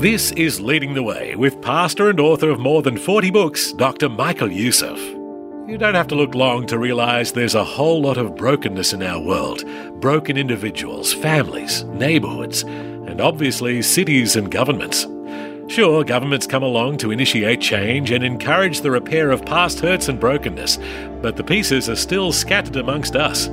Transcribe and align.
This 0.00 0.32
is 0.32 0.62
Leading 0.62 0.94
the 0.94 1.02
Way 1.02 1.36
with 1.36 1.60
pastor 1.60 2.08
and 2.08 2.18
author 2.18 2.48
of 2.48 2.58
more 2.58 2.80
than 2.80 2.96
40 2.96 3.30
books, 3.30 3.74
Dr. 3.74 4.08
Michael 4.08 4.50
Youssef. 4.50 4.98
You 5.68 5.76
don't 5.76 5.94
have 5.94 6.08
to 6.08 6.14
look 6.14 6.34
long 6.34 6.64
to 6.68 6.78
realize 6.78 7.32
there's 7.32 7.54
a 7.54 7.62
whole 7.62 8.00
lot 8.00 8.16
of 8.16 8.34
brokenness 8.34 8.94
in 8.94 9.02
our 9.02 9.20
world 9.20 9.62
broken 10.00 10.38
individuals, 10.38 11.12
families, 11.12 11.84
neighborhoods, 11.84 12.62
and 12.62 13.20
obviously 13.20 13.82
cities 13.82 14.36
and 14.36 14.50
governments. 14.50 15.06
Sure, 15.70 16.02
governments 16.02 16.46
come 16.46 16.62
along 16.62 16.96
to 16.96 17.10
initiate 17.10 17.60
change 17.60 18.10
and 18.10 18.24
encourage 18.24 18.80
the 18.80 18.90
repair 18.90 19.30
of 19.30 19.44
past 19.44 19.80
hurts 19.80 20.08
and 20.08 20.18
brokenness, 20.18 20.78
but 21.20 21.36
the 21.36 21.44
pieces 21.44 21.90
are 21.90 21.94
still 21.94 22.32
scattered 22.32 22.76
amongst 22.76 23.16
us. 23.16 23.50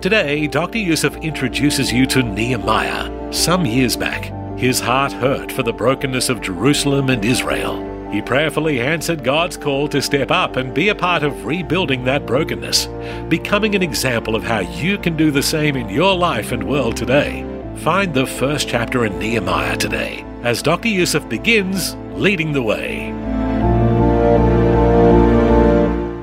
Today, 0.00 0.48
Dr. 0.48 0.78
Youssef 0.78 1.14
introduces 1.18 1.92
you 1.92 2.06
to 2.06 2.24
Nehemiah 2.24 3.32
some 3.32 3.64
years 3.64 3.96
back. 3.96 4.35
His 4.56 4.80
heart 4.80 5.12
hurt 5.12 5.52
for 5.52 5.62
the 5.62 5.72
brokenness 5.72 6.30
of 6.30 6.40
Jerusalem 6.40 7.10
and 7.10 7.22
Israel. 7.22 8.10
He 8.10 8.22
prayerfully 8.22 8.80
answered 8.80 9.22
God's 9.22 9.54
call 9.54 9.86
to 9.88 10.00
step 10.00 10.30
up 10.30 10.56
and 10.56 10.72
be 10.72 10.88
a 10.88 10.94
part 10.94 11.22
of 11.22 11.44
rebuilding 11.44 12.04
that 12.04 12.24
brokenness, 12.24 12.88
becoming 13.28 13.74
an 13.74 13.82
example 13.82 14.34
of 14.34 14.42
how 14.42 14.60
you 14.60 14.96
can 14.96 15.14
do 15.14 15.30
the 15.30 15.42
same 15.42 15.76
in 15.76 15.90
your 15.90 16.16
life 16.16 16.52
and 16.52 16.66
world 16.66 16.96
today. 16.96 17.44
Find 17.80 18.14
the 18.14 18.26
first 18.26 18.66
chapter 18.66 19.04
in 19.04 19.18
Nehemiah 19.18 19.76
today 19.76 20.24
as 20.42 20.62
Dr. 20.62 20.88
Youssef 20.88 21.28
begins 21.28 21.94
leading 22.14 22.52
the 22.52 22.62
way. 22.62 23.12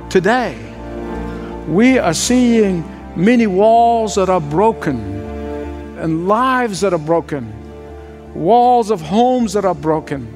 Today, 0.09 0.57
we 1.67 1.99
are 1.99 2.15
seeing 2.15 2.83
many 3.15 3.45
walls 3.45 4.15
that 4.15 4.29
are 4.29 4.41
broken 4.41 4.97
and 5.99 6.27
lives 6.27 6.81
that 6.81 6.93
are 6.93 6.97
broken 6.97 7.62
walls 8.35 8.91
of 8.91 9.01
homes 9.01 9.53
that 9.53 9.65
are 9.65 9.75
broken, 9.75 10.27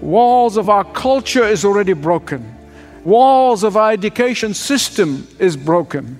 walls 0.00 0.56
of 0.56 0.68
our 0.68 0.84
culture 0.84 1.44
is 1.44 1.64
already 1.64 1.92
broken, 1.92 2.56
walls 3.04 3.62
of 3.62 3.76
our 3.76 3.92
education 3.92 4.54
system 4.54 5.26
is 5.38 5.56
broken. 5.56 6.18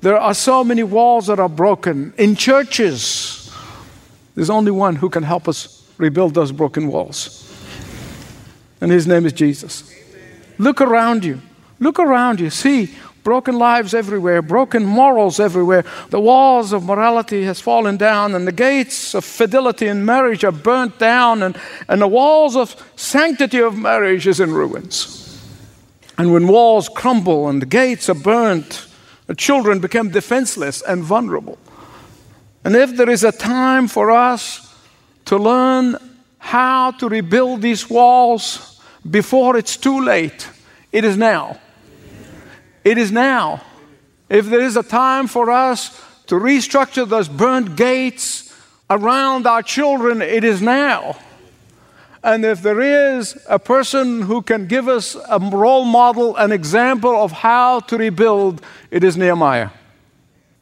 There 0.00 0.18
are 0.18 0.34
so 0.34 0.62
many 0.62 0.82
walls 0.82 1.28
that 1.28 1.38
are 1.38 1.48
broken 1.48 2.12
in 2.18 2.36
churches. 2.36 3.50
There's 4.34 4.50
only 4.50 4.70
one 4.70 4.96
who 4.96 5.08
can 5.08 5.22
help 5.22 5.48
us 5.48 5.82
rebuild 5.96 6.34
those 6.34 6.52
broken 6.52 6.88
walls. 6.88 7.40
And 8.80 8.90
his 8.90 9.06
name 9.06 9.24
is 9.24 9.32
Jesus. 9.32 9.90
Look 10.58 10.80
around 10.80 11.24
you. 11.24 11.40
Look 11.78 11.98
around 11.98 12.40
you. 12.40 12.50
See 12.50 12.94
broken 13.24 13.58
lives 13.58 13.94
everywhere, 13.94 14.42
broken 14.42 14.84
morals 14.84 15.40
everywhere. 15.40 15.84
The 16.10 16.20
walls 16.20 16.72
of 16.72 16.84
morality 16.84 17.44
has 17.44 17.60
fallen 17.60 17.96
down, 17.96 18.34
and 18.34 18.46
the 18.46 18.52
gates 18.52 19.14
of 19.14 19.24
fidelity 19.24 19.88
in 19.88 20.04
marriage 20.04 20.44
are 20.44 20.52
burnt 20.52 20.98
down, 20.98 21.42
and, 21.42 21.58
and 21.88 22.00
the 22.00 22.06
walls 22.06 22.54
of 22.54 22.76
sanctity 22.94 23.60
of 23.60 23.76
marriage 23.76 24.26
is 24.26 24.38
in 24.38 24.52
ruins. 24.52 25.42
And 26.16 26.32
when 26.32 26.46
walls 26.46 26.88
crumble 26.88 27.48
and 27.48 27.60
the 27.60 27.66
gates 27.66 28.08
are 28.08 28.14
burnt, 28.14 28.86
the 29.26 29.34
children 29.34 29.80
become 29.80 30.10
defenseless 30.10 30.82
and 30.82 31.02
vulnerable. 31.02 31.58
And 32.62 32.76
if 32.76 32.96
there 32.96 33.10
is 33.10 33.24
a 33.24 33.32
time 33.32 33.88
for 33.88 34.10
us 34.10 34.72
to 35.24 35.36
learn 35.36 35.96
how 36.38 36.92
to 36.92 37.08
rebuild 37.08 37.62
these 37.62 37.88
walls 37.88 38.80
before 39.10 39.56
it's 39.56 39.76
too 39.76 40.04
late, 40.04 40.48
it 40.92 41.04
is 41.04 41.16
now. 41.16 41.58
It 42.84 42.98
is 42.98 43.10
now. 43.10 43.62
If 44.28 44.46
there 44.46 44.60
is 44.60 44.76
a 44.76 44.82
time 44.82 45.26
for 45.26 45.50
us 45.50 46.00
to 46.26 46.34
restructure 46.36 47.08
those 47.08 47.28
burnt 47.28 47.76
gates 47.76 48.54
around 48.90 49.46
our 49.46 49.62
children, 49.62 50.22
it 50.22 50.44
is 50.44 50.60
now. 50.62 51.16
And 52.22 52.44
if 52.44 52.62
there 52.62 52.80
is 52.80 53.36
a 53.48 53.58
person 53.58 54.22
who 54.22 54.40
can 54.40 54.66
give 54.66 54.88
us 54.88 55.14
a 55.28 55.38
role 55.38 55.84
model, 55.84 56.36
an 56.36 56.52
example 56.52 57.14
of 57.14 57.32
how 57.32 57.80
to 57.80 57.98
rebuild, 57.98 58.62
it 58.90 59.04
is 59.04 59.16
Nehemiah. 59.16 59.70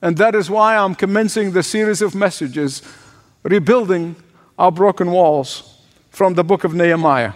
And 0.00 0.16
that 0.16 0.34
is 0.34 0.50
why 0.50 0.76
I'm 0.76 0.96
commencing 0.96 1.52
the 1.52 1.62
series 1.62 2.02
of 2.02 2.16
messages, 2.16 2.82
Rebuilding 3.44 4.16
Our 4.58 4.72
Broken 4.72 5.12
Walls, 5.12 5.78
from 6.10 6.34
the 6.34 6.42
book 6.42 6.64
of 6.64 6.74
Nehemiah. 6.74 7.32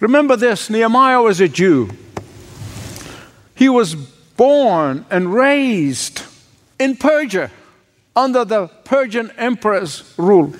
Remember 0.00 0.34
this 0.34 0.70
Nehemiah 0.70 1.20
was 1.20 1.40
a 1.40 1.48
Jew. 1.48 1.90
He 3.54 3.68
was 3.68 3.94
born 3.94 5.06
and 5.10 5.32
raised 5.32 6.22
in 6.78 6.96
Persia 6.96 7.50
under 8.16 8.44
the 8.44 8.68
Persian 8.84 9.30
emperor's 9.32 10.14
rule. 10.16 10.52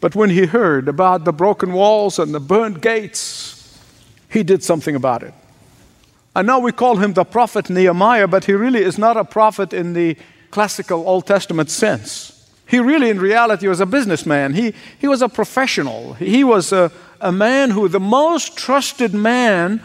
But 0.00 0.14
when 0.14 0.30
he 0.30 0.46
heard 0.46 0.88
about 0.88 1.24
the 1.24 1.32
broken 1.32 1.72
walls 1.72 2.18
and 2.18 2.32
the 2.32 2.40
burned 2.40 2.82
gates, 2.82 3.78
he 4.28 4.42
did 4.42 4.62
something 4.62 4.94
about 4.94 5.22
it. 5.22 5.34
I 6.36 6.42
know 6.42 6.60
we 6.60 6.72
call 6.72 6.96
him 6.96 7.14
the 7.14 7.24
prophet 7.24 7.68
Nehemiah, 7.68 8.28
but 8.28 8.44
he 8.44 8.52
really 8.52 8.82
is 8.82 8.98
not 8.98 9.16
a 9.16 9.24
prophet 9.24 9.72
in 9.72 9.94
the 9.94 10.16
classical 10.50 11.08
Old 11.08 11.26
Testament 11.26 11.70
sense. 11.70 12.34
He 12.66 12.78
really, 12.78 13.10
in 13.10 13.18
reality, 13.18 13.66
was 13.66 13.80
a 13.80 13.86
businessman. 13.86 14.54
He, 14.54 14.74
he 14.98 15.08
was 15.08 15.22
a 15.22 15.28
professional. 15.28 16.14
He 16.14 16.44
was 16.44 16.70
a, 16.70 16.92
a 17.20 17.32
man 17.32 17.70
who, 17.70 17.88
the 17.88 17.98
most 17.98 18.56
trusted 18.56 19.14
man 19.14 19.82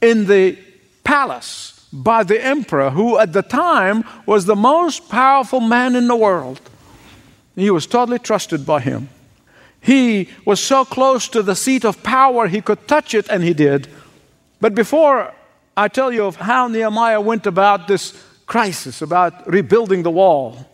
in 0.00 0.26
the 0.26 0.56
palace 1.04 1.86
by 1.92 2.22
the 2.22 2.42
emperor, 2.44 2.90
who 2.90 3.18
at 3.18 3.32
the 3.32 3.42
time 3.42 4.04
was 4.26 4.44
the 4.44 4.56
most 4.56 5.08
powerful 5.08 5.60
man 5.60 5.96
in 5.96 6.06
the 6.06 6.16
world. 6.16 6.60
He 7.56 7.70
was 7.70 7.86
totally 7.86 8.18
trusted 8.18 8.64
by 8.64 8.80
him. 8.80 9.08
He 9.80 10.28
was 10.44 10.60
so 10.60 10.84
close 10.84 11.28
to 11.28 11.42
the 11.42 11.56
seat 11.56 11.84
of 11.84 12.02
power, 12.02 12.46
he 12.46 12.60
could 12.60 12.86
touch 12.86 13.14
it, 13.14 13.28
and 13.28 13.42
he 13.42 13.54
did. 13.54 13.88
But 14.60 14.74
before 14.74 15.32
I 15.76 15.88
tell 15.88 16.12
you 16.12 16.24
of 16.24 16.36
how 16.36 16.68
Nehemiah 16.68 17.20
went 17.20 17.46
about 17.46 17.88
this 17.88 18.12
crisis, 18.46 19.02
about 19.02 19.48
rebuilding 19.50 20.02
the 20.02 20.10
wall, 20.10 20.66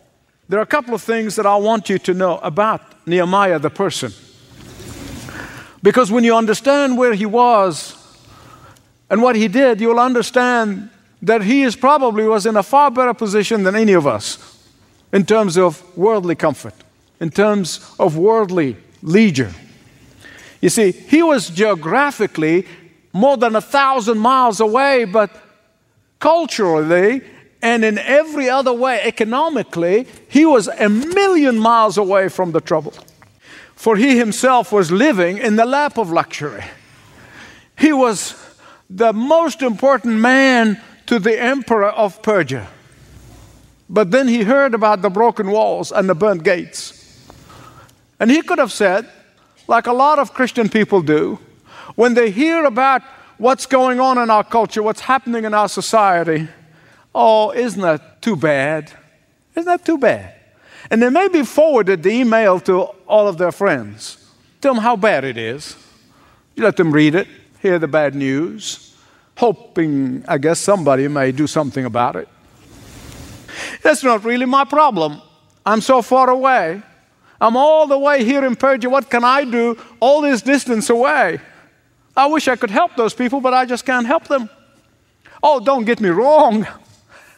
there 0.49 0.59
are 0.59 0.63
a 0.63 0.67
couple 0.67 0.93
of 0.93 1.01
things 1.01 1.35
that 1.35 1.45
I 1.45 1.55
want 1.55 1.89
you 1.89 1.97
to 1.99 2.13
know 2.13 2.37
about 2.39 2.81
Nehemiah 3.07 3.59
the 3.59 3.69
person. 3.69 4.11
Because 5.81 6.11
when 6.11 6.23
you 6.23 6.35
understand 6.35 6.97
where 6.97 7.13
he 7.13 7.25
was 7.25 7.96
and 9.09 9.21
what 9.21 9.35
he 9.35 9.47
did, 9.47 9.79
you'll 9.79 9.99
understand 9.99 10.89
that 11.21 11.43
he 11.43 11.63
is 11.63 11.75
probably 11.75 12.25
was 12.25 12.45
in 12.45 12.57
a 12.57 12.63
far 12.63 12.91
better 12.91 13.13
position 13.13 13.63
than 13.63 13.75
any 13.75 13.93
of 13.93 14.05
us 14.05 14.57
in 15.11 15.25
terms 15.25 15.57
of 15.57 15.81
worldly 15.97 16.35
comfort, 16.35 16.73
in 17.19 17.29
terms 17.29 17.95
of 17.99 18.17
worldly 18.17 18.77
leisure. 19.01 19.53
You 20.61 20.69
see, 20.69 20.91
he 20.91 21.23
was 21.23 21.49
geographically 21.49 22.67
more 23.13 23.37
than 23.37 23.55
a 23.55 23.61
thousand 23.61 24.17
miles 24.17 24.59
away, 24.59 25.05
but 25.05 25.31
culturally 26.19 27.21
and 27.61 27.83
in 27.83 27.97
every 27.97 28.49
other 28.49 28.73
way, 28.73 29.01
economically, 29.01 30.07
he 30.27 30.45
was 30.45 30.67
a 30.67 30.89
million 30.89 31.57
miles 31.57 31.97
away 31.97 32.29
from 32.29 32.51
the 32.51 32.61
trouble. 32.61 32.93
For 33.75 33.95
he 33.95 34.17
himself 34.17 34.71
was 34.71 34.91
living 34.91 35.37
in 35.37 35.55
the 35.55 35.65
lap 35.65 35.97
of 35.97 36.11
luxury. 36.11 36.63
He 37.77 37.93
was 37.93 38.35
the 38.89 39.13
most 39.13 39.61
important 39.61 40.15
man 40.15 40.81
to 41.07 41.19
the 41.19 41.41
emperor 41.41 41.89
of 41.89 42.21
Persia. 42.21 42.67
But 43.89 44.11
then 44.11 44.27
he 44.27 44.43
heard 44.43 44.73
about 44.73 45.01
the 45.01 45.09
broken 45.09 45.49
walls 45.49 45.91
and 45.91 46.09
the 46.09 46.15
burnt 46.15 46.43
gates. 46.43 46.93
And 48.19 48.29
he 48.29 48.41
could 48.41 48.59
have 48.59 48.71
said, 48.71 49.09
like 49.67 49.87
a 49.87 49.93
lot 49.93 50.19
of 50.19 50.33
Christian 50.33 50.69
people 50.69 51.01
do, 51.01 51.39
when 51.95 52.13
they 52.13 52.31
hear 52.31 52.65
about 52.65 53.01
what's 53.37 53.65
going 53.65 53.99
on 53.99 54.17
in 54.17 54.29
our 54.29 54.43
culture, 54.43 54.83
what's 54.83 55.01
happening 55.01 55.45
in 55.45 55.53
our 55.53 55.69
society, 55.69 56.47
oh, 57.13 57.51
isn't 57.51 57.81
that 57.81 58.21
too 58.21 58.35
bad? 58.35 58.91
Isn't 59.55 59.65
that 59.65 59.85
too 59.85 59.97
bad? 59.97 60.35
And 60.89 61.01
they 61.01 61.09
maybe 61.09 61.43
forwarded 61.43 62.03
the 62.03 62.11
email 62.11 62.59
to 62.61 62.81
all 63.07 63.27
of 63.27 63.37
their 63.37 63.51
friends. 63.51 64.31
Tell 64.61 64.73
them 64.73 64.83
how 64.83 64.95
bad 64.95 65.23
it 65.23 65.37
is. 65.37 65.75
You 66.55 66.63
let 66.63 66.77
them 66.77 66.91
read 66.91 67.15
it, 67.15 67.27
hear 67.61 67.79
the 67.79 67.87
bad 67.87 68.15
news 68.15 68.87
hoping, 69.37 70.25
I 70.27 70.37
guess, 70.39 70.59
somebody 70.59 71.07
may 71.07 71.31
do 71.31 71.47
something 71.47 71.85
about 71.85 72.15
it. 72.15 72.27
That's 73.81 74.03
not 74.03 74.23
really 74.25 74.45
my 74.45 74.65
problem. 74.65 75.21
I'm 75.65 75.81
so 75.81 76.01
far 76.01 76.29
away. 76.29 76.81
I'm 77.39 77.55
all 77.55 77.85
the 77.87 77.99
way 77.99 78.23
here 78.23 78.43
in 78.43 78.55
Persia. 78.55 78.89
What 78.89 79.09
can 79.09 79.23
I 79.23 79.45
do 79.45 79.77
all 79.99 80.21
this 80.21 80.41
distance 80.41 80.89
away? 80.89 81.39
I 82.15 82.25
wish 82.25 82.47
I 82.47 82.55
could 82.55 82.71
help 82.71 82.95
those 82.95 83.13
people, 83.13 83.39
but 83.39 83.53
I 83.53 83.65
just 83.65 83.85
can't 83.85 84.07
help 84.07 84.27
them. 84.27 84.49
Oh, 85.43 85.59
don't 85.59 85.85
get 85.85 86.01
me 86.01 86.09
wrong. 86.09 86.65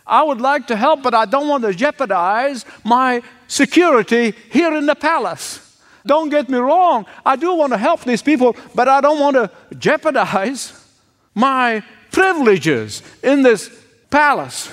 I 0.08 0.24
would 0.24 0.40
like 0.40 0.68
to 0.68 0.78
help, 0.78 1.04
but 1.04 1.14
I 1.14 1.26
don't 1.26 1.50
want 1.50 1.64
to 1.66 1.74
jeopardize 1.74 2.66
my 2.86 3.22
security 3.48 4.34
here 4.50 4.74
in 4.74 4.86
the 4.86 4.96
palace. 4.96 5.69
Don't 6.06 6.30
get 6.30 6.50
me 6.50 6.58
wrong. 6.58 7.06
I 7.26 7.36
do 7.36 7.54
want 7.56 7.74
to 7.74 7.78
help 7.78 8.04
these 8.04 8.22
people, 8.22 8.56
but 8.74 8.88
I 8.88 9.02
don't 9.02 9.20
want 9.20 9.36
to 9.36 9.52
jeopardize 9.78 10.74
my 11.36 11.84
privileges 12.12 13.04
in 13.24 13.44
this 13.44 13.70
palace. 14.10 14.68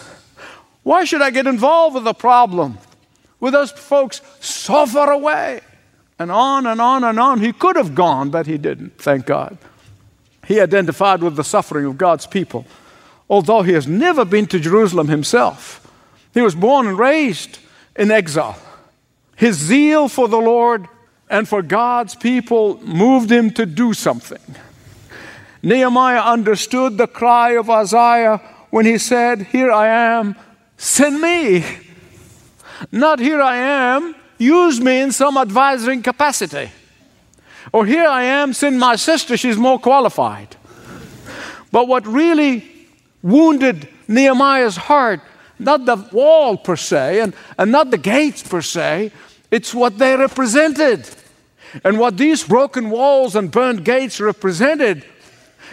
Why 0.83 1.05
should 1.05 1.23
I 1.23 1.31
get 1.31 1.47
involved 1.47 1.97
with 1.97 2.07
a 2.07 2.15
problem 2.15 2.79
with 3.41 3.53
those 3.53 3.73
folks 3.73 4.23
so 4.41 4.87
far 4.87 5.11
away? 5.11 5.61
And 6.19 6.31
on 6.31 6.67
and 6.67 6.81
on 6.81 7.05
and 7.05 7.21
on. 7.21 7.41
He 7.41 7.53
could 7.53 7.77
have 7.77 7.95
gone, 7.95 8.31
but 8.31 8.47
he 8.47 8.57
didn't, 8.57 8.97
thank 8.99 9.27
God. 9.27 9.59
He 10.47 10.61
identified 10.61 11.23
with 11.23 11.37
the 11.37 11.45
suffering 11.45 11.85
of 11.87 11.99
God's 11.99 12.27
people, 12.27 12.65
although 13.29 13.63
he 13.63 13.73
has 13.73 13.87
never 13.87 14.25
been 14.25 14.47
to 14.47 14.61
Jerusalem 14.61 15.09
himself. 15.09 15.83
He 16.33 16.41
was 16.41 16.55
born 16.55 16.87
and 16.87 16.99
raised 16.99 17.59
in 17.97 18.11
exile. 18.11 18.59
His 19.35 19.57
zeal 19.57 20.09
for 20.09 20.29
the 20.29 20.39
Lord 20.39 20.89
and 21.29 21.49
for 21.49 21.63
God's 21.63 22.15
people 22.15 22.81
moved 22.83 23.31
him 23.31 23.51
to 23.53 23.67
do 23.67 23.93
something. 23.93 24.41
Nehemiah 25.63 26.21
understood 26.21 26.97
the 26.97 27.07
cry 27.07 27.51
of 27.53 27.69
Isaiah 27.69 28.41
when 28.71 28.87
he 28.87 28.99
said, 28.99 29.43
Here 29.43 29.73
I 29.73 29.89
am, 29.89 30.37
send 30.77 31.21
me. 31.21 31.65
Not 32.93 33.19
here 33.19 33.41
I 33.41 33.57
am, 33.57 34.15
use 34.39 34.81
me 34.81 35.01
in 35.01 35.13
some 35.13 35.37
advisory 35.37 36.01
capacity. 36.03 36.71
Or 37.73 37.85
here 37.85 38.07
I 38.07 38.25
am, 38.25 38.53
send 38.53 38.79
my 38.79 38.97
sister, 38.97 39.37
she's 39.37 39.57
more 39.57 39.79
qualified. 39.79 40.57
But 41.73 41.89
what 41.89 42.07
really 42.07 42.71
wounded 43.23 43.89
Nehemiah's 44.07 44.77
heart, 44.77 45.21
not 45.59 45.85
the 45.85 45.97
wall 46.13 46.57
per 46.57 46.77
se, 46.77 47.21
and, 47.21 47.35
and 47.59 47.73
not 47.73 47.91
the 47.91 47.99
gates 47.99 48.43
per 48.43 48.63
se, 48.63 49.11
it's 49.51 49.75
what 49.75 49.99
they 49.99 50.17
represented. 50.17 51.09
And 51.85 51.99
what 51.99 52.17
these 52.17 52.45
broken 52.45 52.91
walls 52.91 53.37
and 53.37 53.51
burned 53.51 53.85
gates 53.85 54.21
represented 54.21 55.05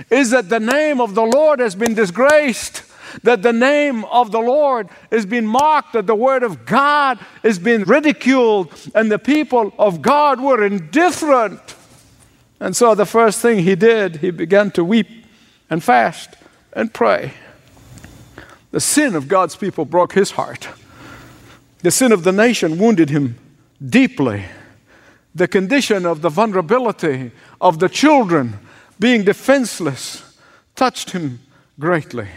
is 0.09 0.31
that 0.31 0.49
the 0.49 0.59
name 0.59 0.99
of 0.99 1.15
the 1.15 1.23
Lord 1.23 1.59
has 1.59 1.75
been 1.75 1.93
disgraced, 1.93 2.83
that 3.21 3.43
the 3.43 3.53
name 3.53 4.05
of 4.05 4.31
the 4.31 4.39
Lord 4.39 4.89
has 5.11 5.25
been 5.25 5.45
mocked, 5.45 5.93
that 5.93 6.07
the 6.07 6.15
word 6.15 6.43
of 6.43 6.65
God 6.65 7.19
has 7.43 7.59
been 7.59 7.83
ridiculed, 7.83 8.73
and 8.95 9.11
the 9.11 9.19
people 9.19 9.73
of 9.77 10.01
God 10.01 10.41
were 10.41 10.63
indifferent. 10.63 11.75
And 12.59 12.75
so 12.75 12.95
the 12.95 13.05
first 13.05 13.39
thing 13.39 13.59
he 13.59 13.75
did, 13.75 14.17
he 14.17 14.31
began 14.31 14.71
to 14.71 14.83
weep 14.83 15.07
and 15.69 15.83
fast 15.83 16.35
and 16.73 16.93
pray. 16.93 17.33
The 18.71 18.79
sin 18.79 19.15
of 19.15 19.27
God's 19.27 19.55
people 19.55 19.85
broke 19.85 20.13
his 20.13 20.31
heart. 20.31 20.67
The 21.83 21.91
sin 21.91 22.11
of 22.11 22.23
the 22.23 22.31
nation 22.31 22.79
wounded 22.79 23.09
him 23.09 23.37
deeply. 23.83 24.45
The 25.35 25.47
condition 25.47 26.05
of 26.05 26.21
the 26.21 26.29
vulnerability 26.29 27.31
of 27.59 27.79
the 27.79 27.89
children 27.89 28.59
being 29.03 29.23
defenseless, 29.25 30.37
touched 30.75 31.11
him 31.11 31.39
greatly. 31.77 32.27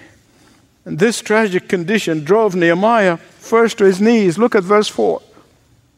And 0.84 0.98
this 0.98 1.20
tragic 1.20 1.69
condition 1.69 2.25
drove 2.25 2.56
Nehemiah 2.56 3.19
first 3.19 3.78
to 3.78 3.84
his 3.84 4.00
knees. 4.00 4.37
Look 4.37 4.56
at 4.56 4.64
verse 4.64 4.88
4. 4.88 5.22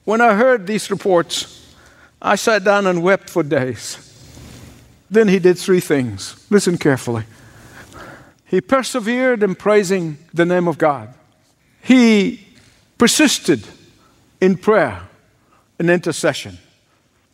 When 0.05 0.21
I 0.21 0.35
heard 0.35 0.67
these 0.67 0.91
reports, 0.91 1.75
I 2.21 2.37
sat 2.37 2.65
down 2.65 2.87
and 2.87 3.03
wept 3.03 3.31
for 3.31 3.43
days. 3.43 4.05
Then 5.11 5.29
he 5.29 5.39
did 5.39 5.57
three 5.57 5.81
things. 5.81 6.45
Listen 6.51 6.77
carefully. 6.77 7.25
He 8.45 8.61
persevered 8.61 9.43
in 9.43 9.55
praising 9.55 10.19
the 10.35 10.45
name 10.45 10.69
of 10.69 10.77
God. 10.79 11.15
He 11.83 12.47
persisted 12.99 13.67
in 14.39 14.59
prayer 14.59 15.08
and 15.79 15.91
intercession. 15.91 16.59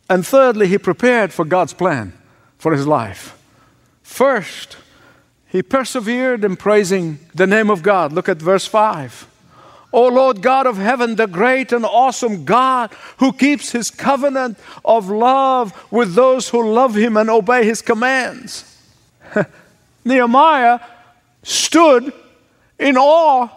And 0.09 0.25
thirdly, 0.25 0.67
he 0.67 0.77
prepared 0.77 1.33
for 1.33 1.45
God's 1.45 1.73
plan 1.73 2.13
for 2.57 2.73
his 2.73 2.85
life. 2.85 3.37
First, 4.03 4.77
he 5.47 5.63
persevered 5.63 6.43
in 6.43 6.55
praising 6.55 7.19
the 7.33 7.47
name 7.47 7.69
of 7.69 7.81
God. 7.81 8.13
Look 8.13 8.29
at 8.29 8.37
verse 8.37 8.65
5. 8.65 9.27
O 9.93 10.07
Lord 10.07 10.41
God 10.41 10.67
of 10.67 10.77
heaven, 10.77 11.15
the 11.15 11.27
great 11.27 11.71
and 11.71 11.85
awesome 11.85 12.43
God 12.43 12.91
who 13.17 13.31
keeps 13.31 13.71
his 13.71 13.89
covenant 13.89 14.59
of 14.83 15.09
love 15.09 15.73
with 15.89 16.15
those 16.15 16.49
who 16.49 16.69
love 16.69 16.95
him 16.95 17.15
and 17.15 17.29
obey 17.29 17.63
his 17.65 17.81
commands. 17.81 18.77
Nehemiah 20.05 20.81
stood 21.43 22.11
in 22.77 22.97
awe 22.97 23.49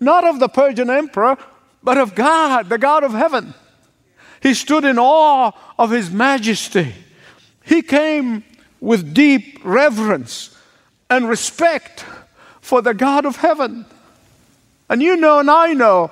not 0.00 0.24
of 0.24 0.40
the 0.40 0.48
Persian 0.48 0.90
emperor, 0.90 1.38
but 1.82 1.98
of 1.98 2.14
God, 2.14 2.68
the 2.68 2.78
God 2.78 3.04
of 3.04 3.12
heaven. 3.12 3.54
He 4.44 4.52
stood 4.52 4.84
in 4.84 4.98
awe 4.98 5.52
of 5.78 5.90
his 5.90 6.10
majesty. 6.10 6.92
He 7.64 7.80
came 7.80 8.44
with 8.78 9.14
deep 9.14 9.58
reverence 9.64 10.54
and 11.08 11.26
respect 11.26 12.04
for 12.60 12.82
the 12.82 12.92
God 12.92 13.24
of 13.24 13.36
heaven. 13.36 13.86
And 14.90 15.02
you 15.02 15.16
know, 15.16 15.38
and 15.38 15.50
I 15.50 15.72
know, 15.72 16.10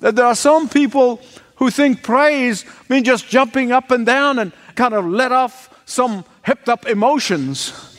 that 0.00 0.16
there 0.16 0.26
are 0.26 0.34
some 0.34 0.68
people 0.68 1.20
who 1.54 1.70
think 1.70 2.02
praise 2.02 2.64
means 2.88 3.06
just 3.06 3.28
jumping 3.28 3.70
up 3.70 3.92
and 3.92 4.04
down 4.04 4.40
and 4.40 4.52
kind 4.74 4.92
of 4.92 5.06
let 5.06 5.30
off 5.30 5.72
some 5.86 6.24
hipped 6.44 6.68
up 6.68 6.84
emotions. 6.84 7.96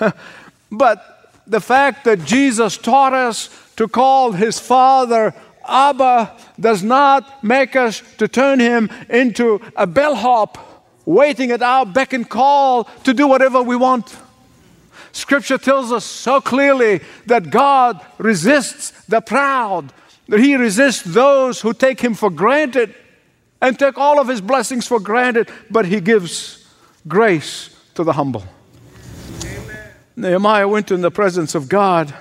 but 0.70 1.32
the 1.44 1.60
fact 1.60 2.04
that 2.04 2.24
Jesus 2.24 2.76
taught 2.76 3.14
us 3.14 3.50
to 3.74 3.88
call 3.88 4.30
his 4.30 4.60
Father 4.60 5.34
Abba 5.68 6.36
does 6.58 6.82
not 6.82 7.44
make 7.44 7.76
us 7.76 8.02
to 8.16 8.26
turn 8.26 8.58
him 8.58 8.90
into 9.08 9.60
a 9.76 9.86
bellhop 9.86 10.68
waiting 11.04 11.50
at 11.50 11.62
our 11.62 11.86
beck 11.86 12.12
and 12.12 12.28
call 12.28 12.84
to 13.04 13.14
do 13.14 13.26
whatever 13.26 13.62
we 13.62 13.76
want. 13.76 14.16
Scripture 15.12 15.58
tells 15.58 15.90
us 15.90 16.04
so 16.04 16.40
clearly 16.40 17.00
that 17.26 17.50
God 17.50 18.04
resists 18.18 18.90
the 19.06 19.20
proud, 19.20 19.92
that 20.28 20.38
He 20.38 20.54
resists 20.54 21.02
those 21.02 21.62
who 21.62 21.72
take 21.72 22.00
Him 22.00 22.14
for 22.14 22.30
granted 22.30 22.94
and 23.60 23.78
take 23.78 23.96
all 23.96 24.20
of 24.20 24.28
His 24.28 24.40
blessings 24.40 24.86
for 24.86 25.00
granted, 25.00 25.50
but 25.70 25.86
He 25.86 26.00
gives 26.00 26.66
grace 27.08 27.74
to 27.94 28.04
the 28.04 28.12
humble. 28.12 28.44
Amen. 29.44 29.90
Nehemiah 30.14 30.68
went 30.68 30.90
in 30.90 31.00
the 31.00 31.10
presence 31.10 31.54
of 31.54 31.68
God 31.68 32.14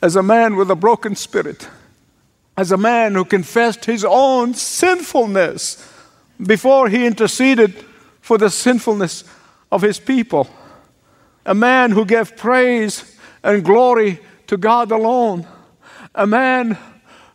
as 0.00 0.16
a 0.16 0.22
man 0.22 0.56
with 0.56 0.70
a 0.70 0.74
broken 0.74 1.14
spirit, 1.14 1.68
as 2.56 2.72
a 2.72 2.76
man 2.76 3.14
who 3.14 3.24
confessed 3.24 3.84
his 3.84 4.04
own 4.04 4.54
sinfulness 4.54 5.88
before 6.40 6.88
he 6.88 7.06
interceded 7.06 7.74
for 8.20 8.38
the 8.38 8.50
sinfulness 8.50 9.24
of 9.70 9.82
his 9.82 9.98
people. 9.98 10.48
A 11.46 11.54
man 11.54 11.90
who 11.90 12.04
gave 12.04 12.36
praise 12.36 13.16
and 13.42 13.64
glory 13.64 14.20
to 14.46 14.56
God 14.56 14.90
alone. 14.90 15.46
A 16.14 16.26
man 16.26 16.78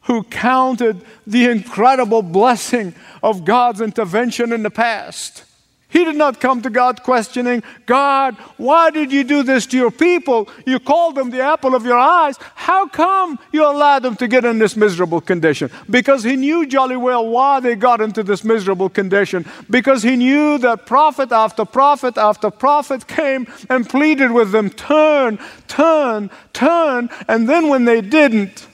who 0.04 0.24
counted 0.24 1.04
the 1.26 1.50
incredible 1.50 2.22
blessing 2.22 2.94
of 3.22 3.44
God's 3.44 3.82
intervention 3.82 4.54
in 4.54 4.64
the 4.64 4.70
past. 4.70 5.44
He 5.90 6.04
did 6.04 6.18
not 6.18 6.42
come 6.42 6.62
to 6.64 6.70
God 6.70 7.02
questioning, 7.02 7.64
God, 7.86 8.36
why 8.58 8.90
did 8.90 9.10
you 9.10 9.24
do 9.24 9.42
this 9.42 9.66
to 9.68 9.78
your 9.78 9.90
people? 9.90 10.50
You 10.66 10.80
called 10.80 11.16
them 11.16 11.30
the 11.30 11.42
apple 11.42 11.76
of 11.76 11.86
your 11.86 11.98
eyes. 11.98 12.36
How 12.56 12.90
come 12.90 13.40
you 13.54 13.66
allowed 13.66 14.04
them 14.04 14.18
to 14.18 14.28
get 14.28 14.44
in 14.44 14.60
this 14.60 14.76
miserable 14.76 15.22
condition? 15.22 15.72
Because 15.90 16.26
he 16.26 16.36
knew 16.36 16.66
jolly 16.66 16.98
well 16.98 17.26
why 17.26 17.62
they 17.62 17.76
got 17.76 18.02
into 18.02 18.22
this 18.22 18.44
miserable 18.44 18.90
condition. 18.90 19.46
Because 19.70 20.04
he 20.04 20.18
knew 20.18 20.58
that 20.58 20.86
prophet 20.86 21.32
after 21.32 21.64
prophet 21.64 22.18
after 22.18 22.52
prophet 22.52 23.08
came 23.08 23.48
and 23.70 23.88
pleaded 23.88 24.32
with 24.32 24.52
them, 24.52 24.70
turn, 24.70 25.40
turn, 25.70 26.30
turn. 26.52 27.10
And 27.30 27.48
then 27.48 27.70
when 27.70 27.86
they 27.86 28.02
didn't, 28.02 28.68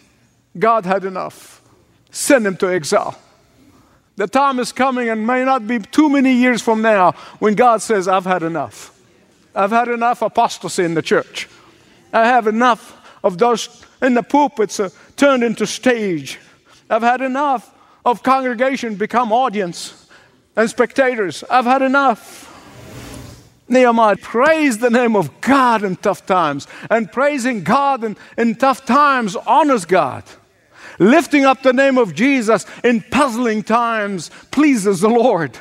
God 0.58 0.88
had 0.88 1.05
enough. 1.05 1.62
Send 2.10 2.48
them 2.48 2.58
to 2.58 2.74
exile. 2.74 3.20
The 4.15 4.27
time 4.27 4.60
is 4.60 4.72
coming 4.72 5.10
and 5.10 5.25
may 5.25 5.43
not 5.43 5.67
be 5.67 5.79
too 5.79 6.10
many 6.10 6.34
years 6.34 6.62
from 6.62 6.82
now 6.82 7.13
when 7.39 7.55
God 7.55 7.82
says, 7.82 8.08
I've 8.08 8.25
had 8.25 8.43
enough. 8.43 8.91
I've 9.55 9.72
had 9.72 9.88
enough 9.88 10.22
apostasy 10.22 10.84
in 10.84 10.93
the 10.93 11.01
church. 11.01 11.48
I 12.12 12.25
have 12.27 12.48
enough 12.48 13.00
of 13.24 13.38
those 13.38 13.84
in 14.01 14.13
the 14.13 14.24
pulpits 14.24 14.79
uh, 14.79 14.89
turned 15.15 15.43
into 15.43 15.65
stage. 15.65 16.39
I've 16.89 17.01
had 17.01 17.22
enough 17.22 17.74
of 18.05 18.22
congregation 18.22 18.96
become 18.96 19.32
audience 19.32 20.08
and 20.55 20.70
spectators. 20.70 21.43
I've 21.50 21.65
had 21.65 21.82
enough. 21.82 22.50
Nehemiah 23.67 24.17
praised 24.17 24.82
the 24.82 24.89
name 24.89 25.15
of 25.15 25.41
God 25.41 25.84
in 25.84 25.96
tough 25.96 26.25
times, 26.25 26.67
and 26.91 27.12
praising 27.12 27.63
God 27.63 28.03
in, 28.03 28.17
in 28.38 28.55
tough 28.55 28.86
times 28.86 29.36
honors 29.36 29.86
God. 29.86 30.24
Lifting 31.00 31.46
up 31.46 31.64
the 31.64 31.74
name 31.74 31.98
of 31.98 32.14
Jesus 32.14 32.66
in 32.84 33.02
puzzling 33.02 33.64
times 33.64 34.30
pleases 34.52 35.02
the 35.02 35.10
Lord. 35.10 35.58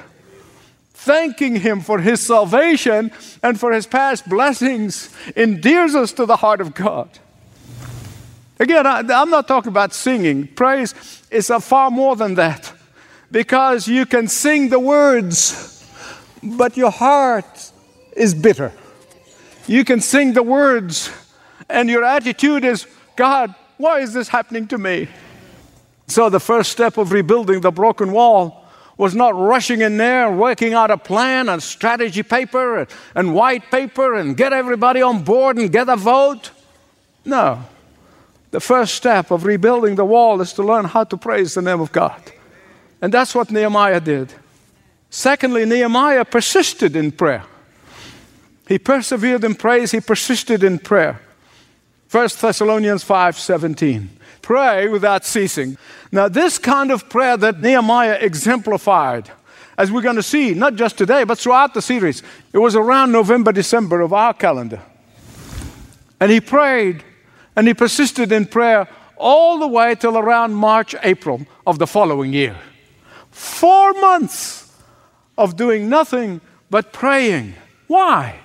Thanking 0.93 1.57
Him 1.57 1.81
for 1.81 1.99
His 1.99 2.21
salvation 2.21 3.11
and 3.43 3.59
for 3.59 3.73
His 3.73 3.87
past 3.87 4.29
blessings 4.29 5.11
endears 5.35 5.95
us 5.95 6.13
to 6.13 6.27
the 6.27 6.37
heart 6.37 6.61
of 6.61 6.75
God. 6.75 7.19
Again, 8.61 8.87
I, 8.87 9.01
am 9.01 9.31
not 9.31 9.49
talking 9.49 9.71
about 9.71 9.93
singing. 9.93 10.47
Praise 10.47 10.95
is 11.31 11.49
far 11.61 11.91
more 11.91 12.15
than 12.15 12.37
that 12.37 12.73
because 13.33 13.89
you 13.89 14.07
can 14.07 14.29
sing 14.29 14.69
the 14.69 14.79
words, 14.79 15.85
but 16.43 16.77
your 16.77 16.93
heart 16.93 17.73
is 18.17 18.35
bitter. 18.35 18.73
You 19.67 19.85
can 19.85 20.01
sing 20.01 20.35
the 20.35 20.43
words, 20.43 21.11
and 21.69 21.89
your 21.89 22.05
attitude 22.05 22.65
is, 22.65 22.87
God, 23.17 23.55
why 23.79 24.01
is 24.01 24.13
this 24.13 24.29
happening 24.29 24.69
to 24.69 24.79
me? 24.79 25.09
So, 26.13 26.29
the 26.29 26.41
first 26.41 26.71
step 26.71 26.99
of 26.99 27.11
rebuilding 27.11 27.63
the 27.63 27.71
broken 27.71 28.13
wall 28.13 28.67
was 28.99 29.15
not 29.15 29.35
rushing 29.35 29.81
in 29.81 29.97
there 29.97 30.29
and 30.29 30.39
working 30.39 30.75
out 30.75 30.91
a 30.91 30.99
plan 30.99 31.49
and 31.49 31.63
strategy 31.63 32.23
paper 32.23 32.81
and, 32.81 32.89
and 33.15 33.35
white 33.35 33.71
paper 33.71 34.17
and 34.17 34.37
get 34.37 34.53
everybody 34.53 35.01
on 35.01 35.25
board 35.25 35.57
and 35.57 35.73
get 35.73 35.89
a 35.89 35.97
vote. 35.97 36.51
No. 37.25 37.65
The 38.51 38.61
first 38.61 38.95
step 38.95 39.31
of 39.31 39.47
rebuilding 39.47 39.95
the 39.95 40.05
wall 40.05 40.43
is 40.43 40.53
to 40.53 40.63
learn 40.63 40.85
how 40.85 41.05
to 41.05 41.17
praise 41.17 41.55
the 41.55 41.63
name 41.63 41.81
of 41.81 41.91
God. 41.93 42.21
And 43.01 43.11
that's 43.11 43.35
what 43.35 43.51
Nehemiah 43.51 44.01
did. 44.01 44.35
Secondly, 45.09 45.65
Nehemiah 45.65 46.27
persisted 46.27 46.95
in 46.95 47.13
prayer. 47.13 47.45
He 48.69 48.79
persevered 48.79 49.45
in 49.45 49.55
praise, 49.55 49.93
he 49.93 50.01
persisted 50.01 50.63
in 50.63 50.79
prayer. 50.79 51.23
1 52.11 52.29
Thessalonians 52.39 53.03
5:17. 53.03 54.09
Pray 54.43 54.89
without 54.89 55.25
ceasing. 55.25 55.79
Now, 56.11 56.29
this 56.29 56.59
kind 56.59 56.91
of 56.91 57.09
prayer 57.09 57.37
that 57.37 57.61
Nehemiah 57.61 58.19
exemplified, 58.21 59.31
as 59.79 59.91
we're 59.91 60.03
going 60.03 60.17
to 60.17 60.23
see, 60.23 60.53
not 60.53 60.75
just 60.75 60.99
today, 60.99 61.25
but 61.25 61.39
throughout 61.39 61.75
the 61.75 61.81
series, 61.81 62.23
it 62.53 62.59
was 62.59 62.77
around 62.77 63.13
November, 63.13 63.53
December 63.53 64.01
of 64.01 64.13
our 64.13 64.35
calendar. 64.35 64.83
And 66.21 66.31
he 66.31 66.41
prayed 66.41 67.05
and 67.57 67.67
he 67.67 67.75
persisted 67.75 68.33
in 68.33 68.47
prayer 68.47 68.89
all 69.17 69.59
the 69.59 69.67
way 69.69 69.95
till 69.95 70.19
around 70.19 70.55
March, 70.55 70.95
April 71.03 71.47
of 71.67 71.79
the 71.79 71.87
following 71.87 72.33
year. 72.33 72.57
Four 73.31 73.93
months 73.95 74.73
of 75.39 75.57
doing 75.57 75.89
nothing 75.89 76.41
but 76.69 76.93
praying. 76.93 77.55
Why? 77.87 78.41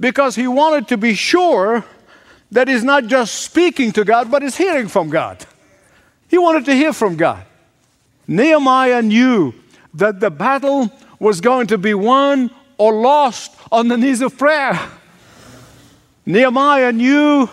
Because 0.00 0.34
he 0.34 0.48
wanted 0.48 0.88
to 0.88 0.96
be 0.96 1.14
sure 1.14 1.84
that 2.50 2.68
he's 2.68 2.84
not 2.84 3.06
just 3.06 3.34
speaking 3.36 3.92
to 3.92 4.04
God, 4.04 4.30
but 4.30 4.42
is 4.42 4.56
hearing 4.56 4.88
from 4.88 5.10
God. 5.10 5.44
He 6.28 6.38
wanted 6.38 6.64
to 6.66 6.74
hear 6.74 6.92
from 6.92 7.16
God. 7.16 7.44
Nehemiah 8.26 9.02
knew 9.02 9.54
that 9.94 10.20
the 10.20 10.30
battle 10.30 10.90
was 11.18 11.40
going 11.40 11.68
to 11.68 11.78
be 11.78 11.94
won 11.94 12.50
or 12.78 12.92
lost 12.92 13.54
on 13.70 13.88
the 13.88 13.96
knees 13.96 14.20
of 14.20 14.36
prayer. 14.36 14.78
Nehemiah 16.26 16.92
knew 16.92 17.48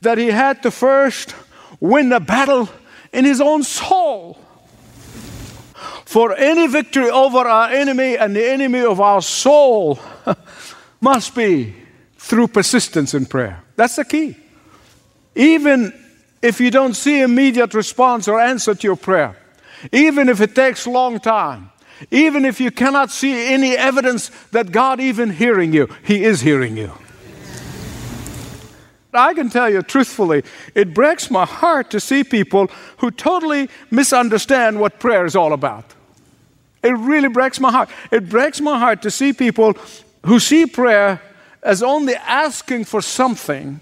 that 0.00 0.18
he 0.18 0.28
had 0.28 0.62
to 0.62 0.70
first 0.70 1.34
win 1.80 2.10
the 2.10 2.20
battle 2.20 2.68
in 3.12 3.24
his 3.24 3.40
own 3.40 3.62
soul. 3.62 4.38
For 6.04 6.34
any 6.36 6.66
victory 6.66 7.10
over 7.10 7.38
our 7.38 7.70
enemy 7.70 8.16
and 8.16 8.36
the 8.36 8.48
enemy 8.48 8.80
of 8.80 9.00
our 9.00 9.22
soul 9.22 9.98
must 11.00 11.34
be 11.34 11.74
through 12.16 12.48
persistence 12.48 13.14
in 13.14 13.26
prayer. 13.26 13.63
That's 13.76 13.96
the 13.96 14.04
key. 14.04 14.36
Even 15.34 15.92
if 16.42 16.60
you 16.60 16.70
don't 16.70 16.94
see 16.94 17.20
immediate 17.20 17.74
response 17.74 18.28
or 18.28 18.40
answer 18.40 18.74
to 18.74 18.86
your 18.86 18.96
prayer, 18.96 19.36
even 19.92 20.28
if 20.28 20.40
it 20.40 20.54
takes 20.54 20.86
long 20.86 21.18
time, 21.18 21.70
even 22.10 22.44
if 22.44 22.60
you 22.60 22.70
cannot 22.70 23.10
see 23.10 23.52
any 23.52 23.76
evidence 23.76 24.30
that 24.52 24.72
God 24.72 25.00
even 25.00 25.30
hearing 25.30 25.72
you, 25.72 25.88
He 26.04 26.24
is 26.24 26.40
hearing 26.40 26.76
you. 26.76 26.92
I 29.12 29.32
can 29.32 29.48
tell 29.48 29.70
you 29.70 29.82
truthfully, 29.82 30.42
it 30.74 30.92
breaks 30.92 31.30
my 31.30 31.44
heart 31.44 31.90
to 31.90 32.00
see 32.00 32.24
people 32.24 32.68
who 32.98 33.10
totally 33.10 33.68
misunderstand 33.90 34.80
what 34.80 34.98
prayer 34.98 35.24
is 35.24 35.36
all 35.36 35.52
about. 35.52 35.84
It 36.82 36.90
really 36.90 37.28
breaks 37.28 37.60
my 37.60 37.70
heart. 37.70 37.88
It 38.10 38.28
breaks 38.28 38.60
my 38.60 38.78
heart 38.78 39.02
to 39.02 39.10
see 39.10 39.32
people 39.32 39.74
who 40.26 40.40
see 40.40 40.66
prayer 40.66 41.22
as 41.64 41.82
only 41.82 42.14
asking 42.14 42.84
for 42.84 43.00
something, 43.00 43.80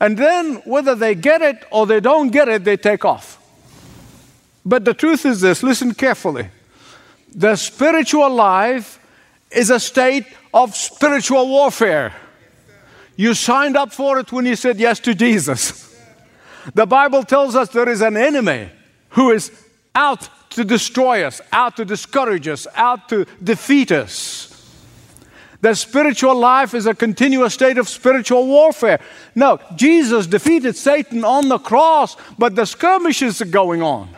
and 0.00 0.16
then 0.16 0.56
whether 0.64 0.94
they 0.94 1.14
get 1.14 1.42
it 1.42 1.64
or 1.70 1.86
they 1.86 2.00
don't 2.00 2.30
get 2.30 2.48
it, 2.48 2.64
they 2.64 2.76
take 2.76 3.04
off. 3.04 3.38
But 4.64 4.84
the 4.84 4.94
truth 4.94 5.26
is 5.26 5.40
this 5.40 5.62
listen 5.62 5.92
carefully. 5.92 6.48
The 7.34 7.56
spiritual 7.56 8.30
life 8.30 9.00
is 9.50 9.70
a 9.70 9.80
state 9.80 10.26
of 10.54 10.76
spiritual 10.76 11.48
warfare. 11.48 12.14
You 13.16 13.34
signed 13.34 13.76
up 13.76 13.92
for 13.92 14.18
it 14.18 14.32
when 14.32 14.46
you 14.46 14.56
said 14.56 14.78
yes 14.78 15.00
to 15.00 15.14
Jesus. 15.14 15.88
The 16.74 16.86
Bible 16.86 17.24
tells 17.24 17.56
us 17.56 17.68
there 17.70 17.88
is 17.88 18.00
an 18.00 18.16
enemy 18.16 18.70
who 19.10 19.32
is 19.32 19.50
out 19.94 20.28
to 20.50 20.64
destroy 20.64 21.24
us, 21.24 21.40
out 21.52 21.76
to 21.76 21.84
discourage 21.84 22.46
us, 22.46 22.66
out 22.74 23.08
to 23.08 23.26
defeat 23.42 23.90
us. 23.90 24.51
The 25.62 25.76
spiritual 25.76 26.34
life 26.34 26.74
is 26.74 26.86
a 26.86 26.94
continuous 26.94 27.54
state 27.54 27.78
of 27.78 27.88
spiritual 27.88 28.48
warfare. 28.48 28.98
No, 29.36 29.60
Jesus 29.76 30.26
defeated 30.26 30.76
Satan 30.76 31.24
on 31.24 31.48
the 31.48 31.58
cross, 31.58 32.16
but 32.36 32.56
the 32.56 32.66
skirmishes 32.66 33.40
are 33.40 33.46
going 33.46 33.80
on. 33.80 34.08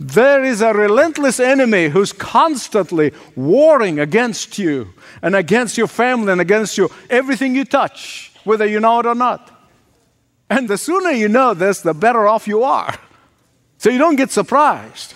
There 0.00 0.42
is 0.42 0.62
a 0.62 0.72
relentless 0.72 1.38
enemy 1.38 1.88
who's 1.88 2.14
constantly 2.14 3.12
warring 3.36 4.00
against 4.00 4.58
you 4.58 4.94
and 5.20 5.36
against 5.36 5.76
your 5.76 5.86
family 5.86 6.32
and 6.32 6.40
against 6.40 6.78
you, 6.78 6.90
everything 7.10 7.54
you 7.54 7.66
touch, 7.66 8.32
whether 8.44 8.64
you 8.64 8.80
know 8.80 9.00
it 9.00 9.06
or 9.06 9.14
not. 9.14 9.50
And 10.48 10.66
the 10.66 10.78
sooner 10.78 11.10
you 11.10 11.28
know 11.28 11.52
this, 11.52 11.82
the 11.82 11.94
better 11.94 12.26
off 12.26 12.48
you 12.48 12.64
are. 12.64 12.94
So 13.76 13.90
you 13.90 13.98
don't 13.98 14.16
get 14.16 14.30
surprised. 14.30 15.12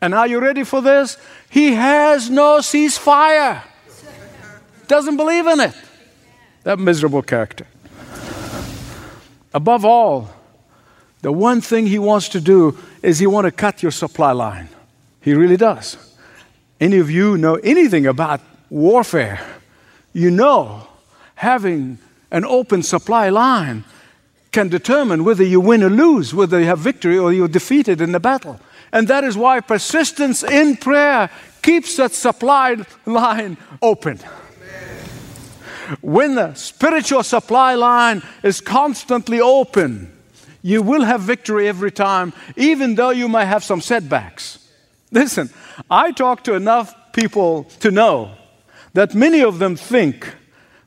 And 0.00 0.14
are 0.14 0.26
you 0.26 0.40
ready 0.40 0.64
for 0.64 0.80
this? 0.80 1.18
He 1.50 1.74
has 1.74 2.30
no 2.30 2.60
ceasefire. 2.60 3.62
Doesn't 4.88 5.16
believe 5.16 5.46
in 5.46 5.60
it. 5.60 5.74
That 6.62 6.78
miserable 6.78 7.22
character. 7.22 7.66
Above 9.52 9.84
all, 9.84 10.30
the 11.22 11.32
one 11.32 11.60
thing 11.60 11.86
he 11.86 11.98
wants 11.98 12.28
to 12.30 12.40
do 12.40 12.76
is 13.02 13.18
he 13.18 13.26
want 13.26 13.46
to 13.46 13.50
cut 13.50 13.82
your 13.82 13.92
supply 13.92 14.32
line. 14.32 14.68
He 15.20 15.34
really 15.34 15.56
does. 15.56 15.96
Any 16.80 16.98
of 16.98 17.10
you 17.10 17.38
know 17.38 17.54
anything 17.56 18.06
about 18.06 18.40
warfare, 18.68 19.40
you 20.12 20.30
know 20.30 20.88
having 21.36 21.98
an 22.30 22.44
open 22.44 22.82
supply 22.82 23.28
line 23.28 23.84
can 24.52 24.68
determine 24.68 25.24
whether 25.24 25.44
you 25.44 25.60
win 25.60 25.82
or 25.82 25.90
lose, 25.90 26.34
whether 26.34 26.60
you 26.60 26.66
have 26.66 26.78
victory 26.78 27.18
or 27.18 27.32
you're 27.32 27.48
defeated 27.48 28.00
in 28.00 28.12
the 28.12 28.20
battle. 28.20 28.60
And 28.92 29.08
that 29.08 29.24
is 29.24 29.36
why 29.36 29.60
persistence 29.60 30.44
in 30.44 30.76
prayer 30.76 31.28
keeps 31.62 31.96
that 31.96 32.12
supply 32.12 32.76
line 33.04 33.56
open. 33.82 34.20
When 36.00 36.34
the 36.34 36.54
spiritual 36.54 37.22
supply 37.22 37.74
line 37.74 38.22
is 38.42 38.60
constantly 38.60 39.40
open, 39.40 40.12
you 40.62 40.82
will 40.82 41.02
have 41.02 41.20
victory 41.20 41.68
every 41.68 41.92
time, 41.92 42.32
even 42.56 42.94
though 42.94 43.10
you 43.10 43.28
may 43.28 43.44
have 43.44 43.62
some 43.62 43.80
setbacks. 43.80 44.58
Listen, 45.12 45.50
I 45.90 46.12
talk 46.12 46.42
to 46.44 46.54
enough 46.54 46.94
people 47.12 47.64
to 47.80 47.90
know 47.90 48.32
that 48.94 49.14
many 49.14 49.42
of 49.42 49.58
them 49.58 49.76
think 49.76 50.34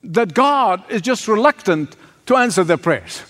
that 0.03 0.33
God 0.33 0.83
is 0.89 1.01
just 1.01 1.27
reluctant 1.27 1.95
to 2.25 2.35
answer 2.35 2.63
their 2.63 2.77
prayers. 2.77 3.21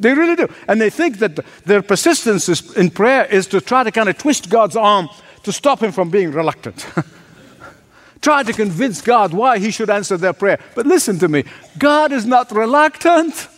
They 0.00 0.14
really 0.14 0.36
do. 0.36 0.48
And 0.68 0.80
they 0.80 0.90
think 0.90 1.18
that 1.18 1.40
their 1.64 1.82
persistence 1.82 2.48
in 2.76 2.90
prayer 2.90 3.24
is 3.24 3.46
to 3.48 3.60
try 3.60 3.82
to 3.82 3.90
kind 3.90 4.08
of 4.08 4.16
twist 4.16 4.48
God's 4.48 4.76
arm 4.76 5.08
to 5.42 5.52
stop 5.52 5.82
him 5.82 5.92
from 5.92 6.10
being 6.10 6.30
reluctant. 6.30 6.86
try 8.20 8.42
to 8.42 8.52
convince 8.52 9.00
God 9.00 9.32
why 9.32 9.58
he 9.58 9.70
should 9.70 9.90
answer 9.90 10.16
their 10.16 10.32
prayer. 10.32 10.58
But 10.74 10.86
listen 10.86 11.18
to 11.20 11.28
me 11.28 11.44
God 11.78 12.12
is 12.12 12.26
not 12.26 12.50
reluctant. 12.52 13.48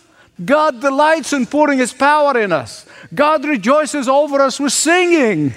God 0.43 0.81
delights 0.81 1.33
in 1.33 1.45
pouring 1.45 1.79
His 1.79 1.93
power 1.93 2.37
in 2.39 2.51
us. 2.51 2.85
God 3.13 3.45
rejoices 3.45 4.07
over 4.07 4.41
us 4.41 4.59
with 4.59 4.73
singing. 4.73 5.53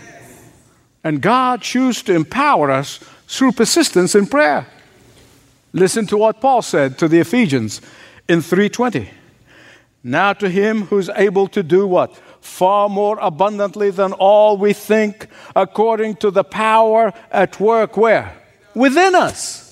And 1.02 1.20
God 1.20 1.62
chooses 1.62 2.02
to 2.04 2.14
empower 2.14 2.70
us 2.70 2.99
through 3.26 3.52
persistence 3.52 4.14
in 4.14 4.26
prayer. 4.26 4.66
Listen 5.73 6.06
to 6.06 6.16
what 6.16 6.40
Paul 6.40 6.62
said 6.62 6.99
to 6.99 7.08
the 7.08 7.20
Ephesians 7.20 7.80
in 8.28 8.40
3:20. 8.40 9.08
Now 10.02 10.34
to 10.34 10.50
him 10.50 10.82
who's 10.82 11.08
able 11.11 11.49
to 11.49 11.62
do 11.62 11.87
what? 11.87 12.14
Far 12.40 12.90
more 12.90 13.18
abundantly 13.20 13.90
than 13.90 14.12
all 14.12 14.58
we 14.58 14.75
think, 14.75 15.28
according 15.56 16.16
to 16.16 16.30
the 16.30 16.44
power 16.44 17.12
at 17.30 17.58
work 17.58 17.96
where? 17.96 18.32
Within 18.74 19.14
us. 19.14 19.62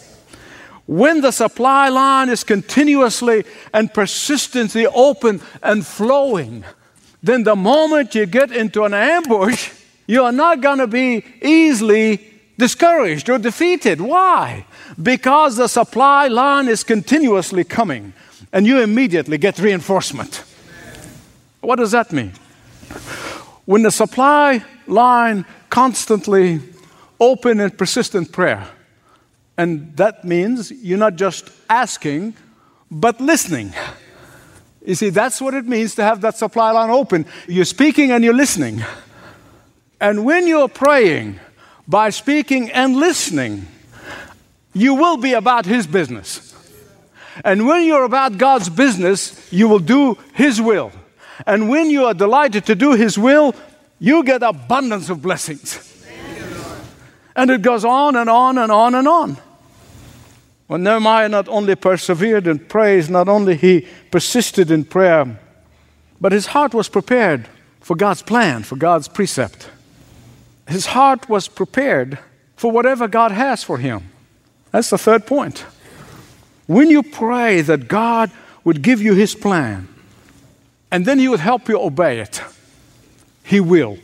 When 0.87 1.21
the 1.21 1.31
supply 1.31 1.89
line 1.89 2.29
is 2.29 2.45
continuously 2.45 3.45
and 3.73 3.93
persistently 3.93 4.87
open 4.87 5.41
and 5.63 5.87
flowing, 5.87 6.65
then 7.23 7.45
the 7.45 7.57
moment 7.57 8.15
you 8.15 8.27
get 8.27 8.51
into 8.51 8.85
an 8.85 8.93
ambush, 8.93 9.71
you 10.07 10.25
are 10.25 10.33
not 10.33 10.61
going 10.61 10.79
to 10.79 10.87
be 10.87 11.25
easily 11.41 12.21
discouraged 12.59 13.31
or 13.31 13.39
defeated. 13.39 14.01
Why? 14.01 14.67
Because 15.01 15.57
the 15.57 15.69
supply 15.69 16.29
line 16.29 16.69
is 16.69 16.85
continuously 16.85 17.65
coming 17.65 18.13
and 18.53 18.67
you 18.67 18.81
immediately 18.81 19.39
get 19.39 19.59
reinforcement. 19.59 20.45
What 21.61 21.77
does 21.77 21.93
that 21.93 22.13
mean? 22.13 22.33
When 23.65 23.83
the 23.83 23.91
supply 23.91 24.65
line 24.87 25.47
constantly 25.71 26.61
open 27.21 27.61
and 27.61 27.79
persistent 27.79 28.33
prayer, 28.33 28.69
and 29.57 29.97
that 29.97 30.25
means 30.25 30.71
you're 30.71 30.99
not 30.99 31.17
just 31.17 31.51
asking, 31.69 32.35
but 32.91 33.21
listening. 33.21 33.73
You 34.85 34.95
see, 34.95 35.11
that's 35.11 35.41
what 35.41 35.55
it 35.55 35.67
means 35.67 35.95
to 35.97 36.03
have 36.03 36.21
that 36.23 36.37
supply 36.37 36.71
line 36.73 36.91
open. 36.91 37.27
You're 37.47 37.65
speaking 37.65 38.11
and 38.11 38.25
you're 38.25 38.35
listening. 38.35 38.83
And 40.01 40.25
when 40.25 40.47
you're 40.47 40.69
praying 40.69 41.39
by 41.87 42.11
speaking 42.11 42.71
and 42.73 42.97
listening, 42.97 43.69
you 44.73 44.95
will 44.95 45.17
be 45.17 45.35
about 45.35 45.67
His 45.67 45.87
business. 45.87 46.49
And 47.45 47.67
when 47.67 47.85
you're 47.85 48.05
about 48.05 48.39
God's 48.39 48.69
business, 48.69 49.53
you 49.53 49.69
will 49.69 49.79
do 49.79 50.19
His 50.35 50.61
will. 50.61 50.93
And 51.47 51.69
when 51.69 51.91
you 51.91 52.07
are 52.07 52.15
delighted 52.15 52.67
to 52.67 52.75
do 52.75 52.93
His 52.93 53.17
will, 53.19 53.55
you 53.99 54.25
get 54.25 54.43
abundance 54.43 55.09
of 55.09 55.23
blessings. 55.23 55.92
And 57.35 57.51
it 57.51 57.63
goes 57.63 57.85
on 57.85 58.17
and 58.17 58.29
on 58.29 58.59
and 58.59 58.71
on 58.71 58.95
and 58.95 59.09
on. 59.09 59.37
Well, 60.69 60.79
Nehemiah 60.79 61.29
not 61.29 61.49
only 61.49 61.75
persevered 61.75 62.47
in 62.47 62.59
praise, 62.59 63.11
not 63.11 63.29
only 63.29 63.57
he 63.57 63.87
persisted 64.11 64.71
in 64.71 64.85
prayer, 64.85 65.39
but 66.21 66.33
his 66.33 66.47
heart 66.47 66.73
was 66.73 66.89
prepared 66.89 67.49
for 67.81 67.97
God's 67.97 68.23
plan, 68.23 68.63
for 68.63 68.77
God's 68.77 69.09
precept. 69.09 69.69
His 70.69 70.87
heart 70.87 71.29
was 71.29 71.49
prepared 71.49 72.19
for 72.57 72.71
whatever 72.71 73.09
God 73.09 73.33
has 73.33 73.63
for 73.63 73.79
him. 73.79 74.11
That's 74.71 74.91
the 74.91 74.99
third 74.99 75.27
point. 75.27 75.67
When 76.67 76.89
you 76.91 77.03
pray 77.03 77.61
that 77.61 77.89
God 77.89 78.31
would 78.65 78.83
give 78.83 79.03
you 79.03 79.15
his 79.15 79.35
plan, 79.35 79.89
and 80.91 81.05
then 81.05 81.19
he 81.19 81.29
would 81.29 81.41
help 81.41 81.69
you 81.69 81.79
obey 81.79 82.21
it, 82.21 82.41
he 83.45 83.61
will. 83.61 83.99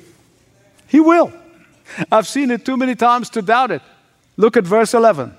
He 0.88 1.00
will. 1.00 1.32
I've 2.10 2.26
seen 2.26 2.50
it 2.50 2.64
too 2.64 2.76
many 2.76 2.94
times 2.94 3.30
to 3.30 3.42
doubt 3.42 3.70
it. 3.70 3.82
Look 4.36 4.56
at 4.56 4.64
verse 4.64 4.94
11. 4.94 5.34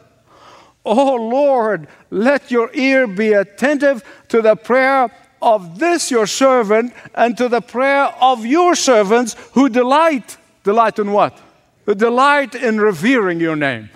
Oh 0.85 1.15
Lord, 1.15 1.87
let 2.09 2.51
your 2.51 2.69
ear 2.73 3.07
be 3.07 3.33
attentive 3.33 4.03
to 4.29 4.41
the 4.41 4.55
prayer 4.55 5.09
of 5.41 5.79
this 5.79 6.11
your 6.11 6.27
servant 6.27 6.93
and 7.15 7.37
to 7.37 7.47
the 7.47 7.61
prayer 7.61 8.13
of 8.19 8.45
your 8.45 8.75
servants 8.75 9.35
who 9.53 9.69
delight. 9.69 10.37
Delight 10.63 10.99
in 10.99 11.11
what? 11.11 11.39
Delight 11.85 12.55
in 12.55 12.79
revering 12.79 13.39
your 13.39 13.55
name. 13.55 13.89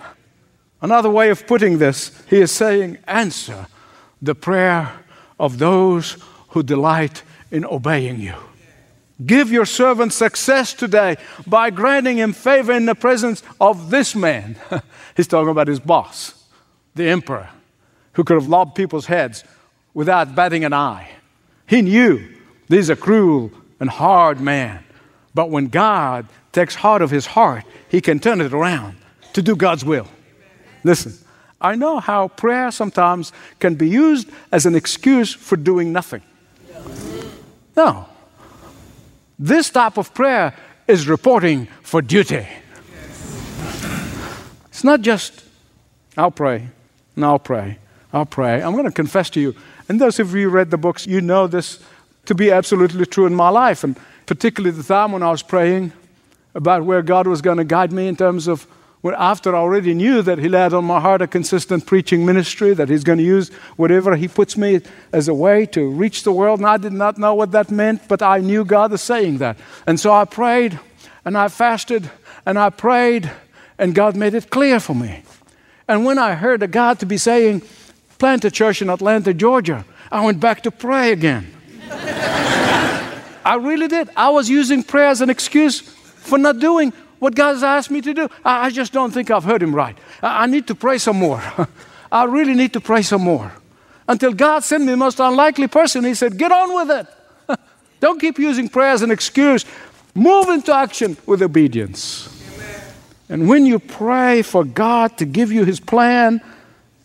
Another 0.82 1.10
way 1.10 1.30
of 1.30 1.46
putting 1.46 1.78
this, 1.78 2.10
he 2.28 2.40
is 2.40 2.50
saying, 2.50 2.98
answer 3.06 3.66
the 4.20 4.34
prayer 4.34 4.92
of 5.38 5.58
those 5.58 6.16
who 6.48 6.62
delight 6.62 7.22
in 7.50 7.64
obeying 7.64 8.20
you. 8.20 8.34
Give 9.24 9.52
your 9.52 9.64
servant 9.64 10.12
success 10.12 10.74
today 10.74 11.16
by 11.46 11.70
granting 11.70 12.18
him 12.18 12.32
favor 12.32 12.72
in 12.72 12.86
the 12.86 12.94
presence 12.94 13.42
of 13.60 13.90
this 13.90 14.14
man. 14.14 14.56
He's 15.16 15.28
talking 15.28 15.50
about 15.50 15.68
his 15.68 15.80
boss 15.80 16.40
the 16.94 17.08
emperor, 17.08 17.50
who 18.12 18.24
could 18.24 18.34
have 18.34 18.48
lobbed 18.48 18.74
people's 18.74 19.06
heads 19.06 19.42
without 19.94 20.34
batting 20.34 20.64
an 20.64 20.72
eye. 20.72 21.10
He 21.66 21.82
knew 21.82 22.24
this 22.68 22.80
is 22.80 22.90
a 22.90 22.96
cruel 22.96 23.50
and 23.80 23.90
hard 23.90 24.40
man. 24.40 24.84
But 25.34 25.50
when 25.50 25.66
God 25.66 26.28
takes 26.52 26.76
heart 26.76 27.02
of 27.02 27.10
his 27.10 27.26
heart, 27.26 27.64
he 27.88 28.00
can 28.00 28.20
turn 28.20 28.40
it 28.40 28.52
around 28.52 28.96
to 29.32 29.42
do 29.42 29.56
God's 29.56 29.84
will. 29.84 30.06
Listen, 30.84 31.14
I 31.60 31.74
know 31.74 31.98
how 31.98 32.28
prayer 32.28 32.70
sometimes 32.70 33.32
can 33.58 33.74
be 33.74 33.88
used 33.88 34.28
as 34.52 34.66
an 34.66 34.74
excuse 34.74 35.34
for 35.34 35.56
doing 35.56 35.92
nothing. 35.92 36.22
No. 37.76 38.06
This 39.38 39.70
type 39.70 39.96
of 39.98 40.14
prayer 40.14 40.54
is 40.86 41.08
reporting 41.08 41.66
for 41.82 42.02
duty. 42.02 42.46
It's 44.66 44.84
not 44.84 45.00
just, 45.00 45.44
I'll 46.16 46.30
pray. 46.30 46.68
And 47.16 47.24
I'll 47.24 47.38
pray. 47.38 47.78
I'll 48.12 48.26
pray. 48.26 48.62
I'm 48.62 48.72
going 48.72 48.84
to 48.84 48.92
confess 48.92 49.30
to 49.30 49.40
you, 49.40 49.54
and 49.88 50.00
those 50.00 50.20
of 50.20 50.34
you 50.34 50.48
who 50.48 50.54
read 50.54 50.70
the 50.70 50.78
books, 50.78 51.06
you 51.06 51.20
know 51.20 51.46
this 51.46 51.80
to 52.26 52.34
be 52.34 52.50
absolutely 52.50 53.04
true 53.06 53.26
in 53.26 53.34
my 53.34 53.48
life, 53.48 53.84
and 53.84 53.98
particularly 54.26 54.74
the 54.76 54.82
time 54.82 55.12
when 55.12 55.22
I 55.22 55.30
was 55.30 55.42
praying 55.42 55.92
about 56.54 56.84
where 56.84 57.02
God 57.02 57.26
was 57.26 57.42
going 57.42 57.58
to 57.58 57.64
guide 57.64 57.92
me 57.92 58.06
in 58.06 58.16
terms 58.16 58.46
of 58.46 58.66
when 59.04 59.14
after 59.16 59.54
I 59.54 59.58
already 59.58 59.92
knew 59.92 60.22
that 60.22 60.38
He 60.38 60.48
laid 60.48 60.72
on 60.72 60.86
my 60.86 60.98
heart 60.98 61.20
a 61.20 61.26
consistent 61.26 61.84
preaching 61.84 62.24
ministry, 62.24 62.72
that 62.72 62.88
He's 62.88 63.04
going 63.04 63.18
to 63.18 63.24
use 63.24 63.50
whatever 63.76 64.16
He 64.16 64.28
puts 64.28 64.56
me 64.56 64.80
as 65.12 65.28
a 65.28 65.34
way 65.34 65.66
to 65.66 65.90
reach 65.90 66.22
the 66.22 66.32
world. 66.32 66.60
And 66.60 66.66
I 66.66 66.78
did 66.78 66.94
not 66.94 67.18
know 67.18 67.34
what 67.34 67.52
that 67.52 67.70
meant, 67.70 68.08
but 68.08 68.22
I 68.22 68.38
knew 68.38 68.64
God 68.64 68.94
is 68.94 69.02
saying 69.02 69.36
that. 69.38 69.58
And 69.86 70.00
so 70.00 70.10
I 70.10 70.24
prayed 70.24 70.80
and 71.22 71.36
I 71.36 71.48
fasted 71.48 72.10
and 72.46 72.58
I 72.58 72.70
prayed, 72.70 73.30
and 73.76 73.94
God 73.94 74.16
made 74.16 74.32
it 74.32 74.48
clear 74.48 74.80
for 74.80 74.94
me. 74.94 75.22
And 75.86 76.06
when 76.06 76.18
I 76.18 76.32
heard 76.32 76.62
a 76.62 76.66
God 76.66 76.98
to 77.00 77.06
be 77.06 77.18
saying, 77.18 77.60
plant 78.18 78.46
a 78.46 78.50
church 78.50 78.80
in 78.80 78.88
Atlanta, 78.88 79.34
Georgia, 79.34 79.84
I 80.10 80.24
went 80.24 80.40
back 80.40 80.62
to 80.62 80.70
pray 80.70 81.12
again. 81.12 81.52
I 81.90 83.58
really 83.60 83.86
did. 83.88 84.08
I 84.16 84.30
was 84.30 84.48
using 84.48 84.82
prayer 84.82 85.08
as 85.08 85.20
an 85.20 85.28
excuse 85.28 85.80
for 85.80 86.38
not 86.38 86.58
doing 86.58 86.94
what 87.24 87.34
God 87.34 87.54
has 87.54 87.62
asked 87.62 87.90
me 87.90 88.02
to 88.02 88.12
do. 88.12 88.28
I, 88.44 88.68
just 88.68 88.92
don't 88.92 89.10
think 89.10 89.30
I've 89.30 89.44
heard 89.44 89.62
Him 89.62 89.74
right. 89.74 89.96
I, 90.22 90.42
I 90.42 90.46
need 90.46 90.66
to 90.66 90.74
pray 90.74 90.98
some 90.98 91.16
more. 91.16 91.42
I 92.12 92.24
really 92.24 92.52
need 92.52 92.74
to 92.74 92.82
pray 92.82 93.00
some 93.00 93.22
more. 93.22 93.50
Until 94.06 94.34
God 94.34 94.62
sent 94.62 94.84
me 94.84 94.90
the 94.90 94.98
most 94.98 95.20
unlikely 95.20 95.68
person, 95.68 96.04
He 96.04 96.12
said, 96.12 96.36
Get 96.36 96.52
on 96.52 96.74
with 96.74 96.90
it. 96.90 97.58
don't 98.00 98.20
keep 98.20 98.38
using 98.38 98.68
prayer 98.68 98.90
as 98.90 99.00
an 99.00 99.10
excuse. 99.10 99.64
Move 100.14 100.50
into 100.50 100.74
action 100.74 101.16
with 101.24 101.40
obedience. 101.40 102.28
And 103.30 103.48
when 103.48 103.64
you 103.64 103.78
pray 103.78 104.42
for 104.42 104.62
God 104.62 105.16
to 105.16 105.24
give 105.24 105.50
you 105.50 105.64
His 105.64 105.80
plan 105.80 106.42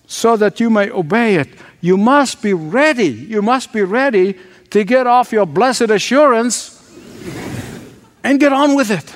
so 0.05 0.35
that 0.35 0.59
you 0.59 0.69
may 0.69 0.91
obey 0.91 1.35
it, 1.35 1.47
you 1.79 1.95
must 1.95 2.41
be 2.41 2.53
ready. 2.53 3.07
You 3.07 3.41
must 3.41 3.71
be 3.71 3.83
ready 3.83 4.35
to 4.71 4.83
get 4.83 5.07
off 5.07 5.31
your 5.31 5.45
blessed 5.45 5.89
assurance 5.89 6.75
and 8.21 8.37
get 8.37 8.51
on 8.51 8.75
with 8.75 8.91
it. 8.91 9.15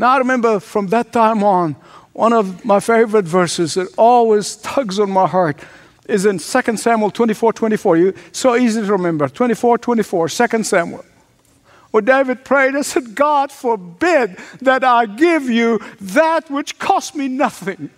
Now, 0.00 0.12
I 0.12 0.16
remember 0.16 0.60
from 0.60 0.86
that 0.86 1.12
time 1.12 1.44
on, 1.44 1.76
one 2.14 2.32
of 2.32 2.64
my 2.64 2.80
favorite 2.80 3.26
verses 3.26 3.74
that 3.74 3.92
always 3.98 4.56
tugs 4.56 4.98
on 4.98 5.10
my 5.10 5.26
heart 5.26 5.60
is 6.08 6.24
in 6.24 6.38
2 6.38 6.76
Samuel 6.78 7.10
24 7.10 7.52
24. 7.52 7.96
You, 7.98 8.14
so 8.32 8.56
easy 8.56 8.80
to 8.80 8.90
remember 8.90 9.28
24 9.28 9.76
24, 9.76 10.28
2 10.30 10.64
Samuel. 10.64 11.04
Well, 11.92 12.00
David 12.00 12.46
prayed 12.46 12.74
and 12.74 12.86
said, 12.86 13.14
God 13.14 13.52
forbid 13.52 14.38
that 14.62 14.84
I 14.84 15.04
give 15.04 15.50
you 15.50 15.80
that 16.00 16.50
which 16.50 16.78
cost 16.78 17.14
me 17.14 17.28
nothing. 17.28 17.90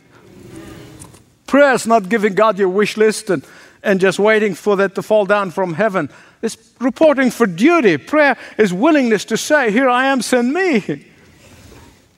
Prayer 1.47 1.75
is 1.75 1.87
not 1.87 2.09
giving 2.09 2.35
God 2.35 2.59
your 2.59 2.69
wish 2.69 2.97
list 2.97 3.31
and, 3.31 3.47
and 3.81 4.01
just 4.01 4.19
waiting 4.19 4.57
for 4.57 4.75
that 4.75 4.97
to 4.97 5.03
fall 5.03 5.25
down 5.25 5.53
from 5.53 5.75
heaven. 5.75 6.11
It's 6.43 6.57
reporting 6.81 7.31
for 7.31 7.47
duty. 7.47 7.97
Prayer 7.97 8.37
is 8.59 8.73
willingness 8.73 9.25
to 9.27 9.37
say, 9.37 9.71
Here 9.71 9.89
I 9.89 10.07
am, 10.07 10.21
send 10.21 10.53
me. 10.53 11.12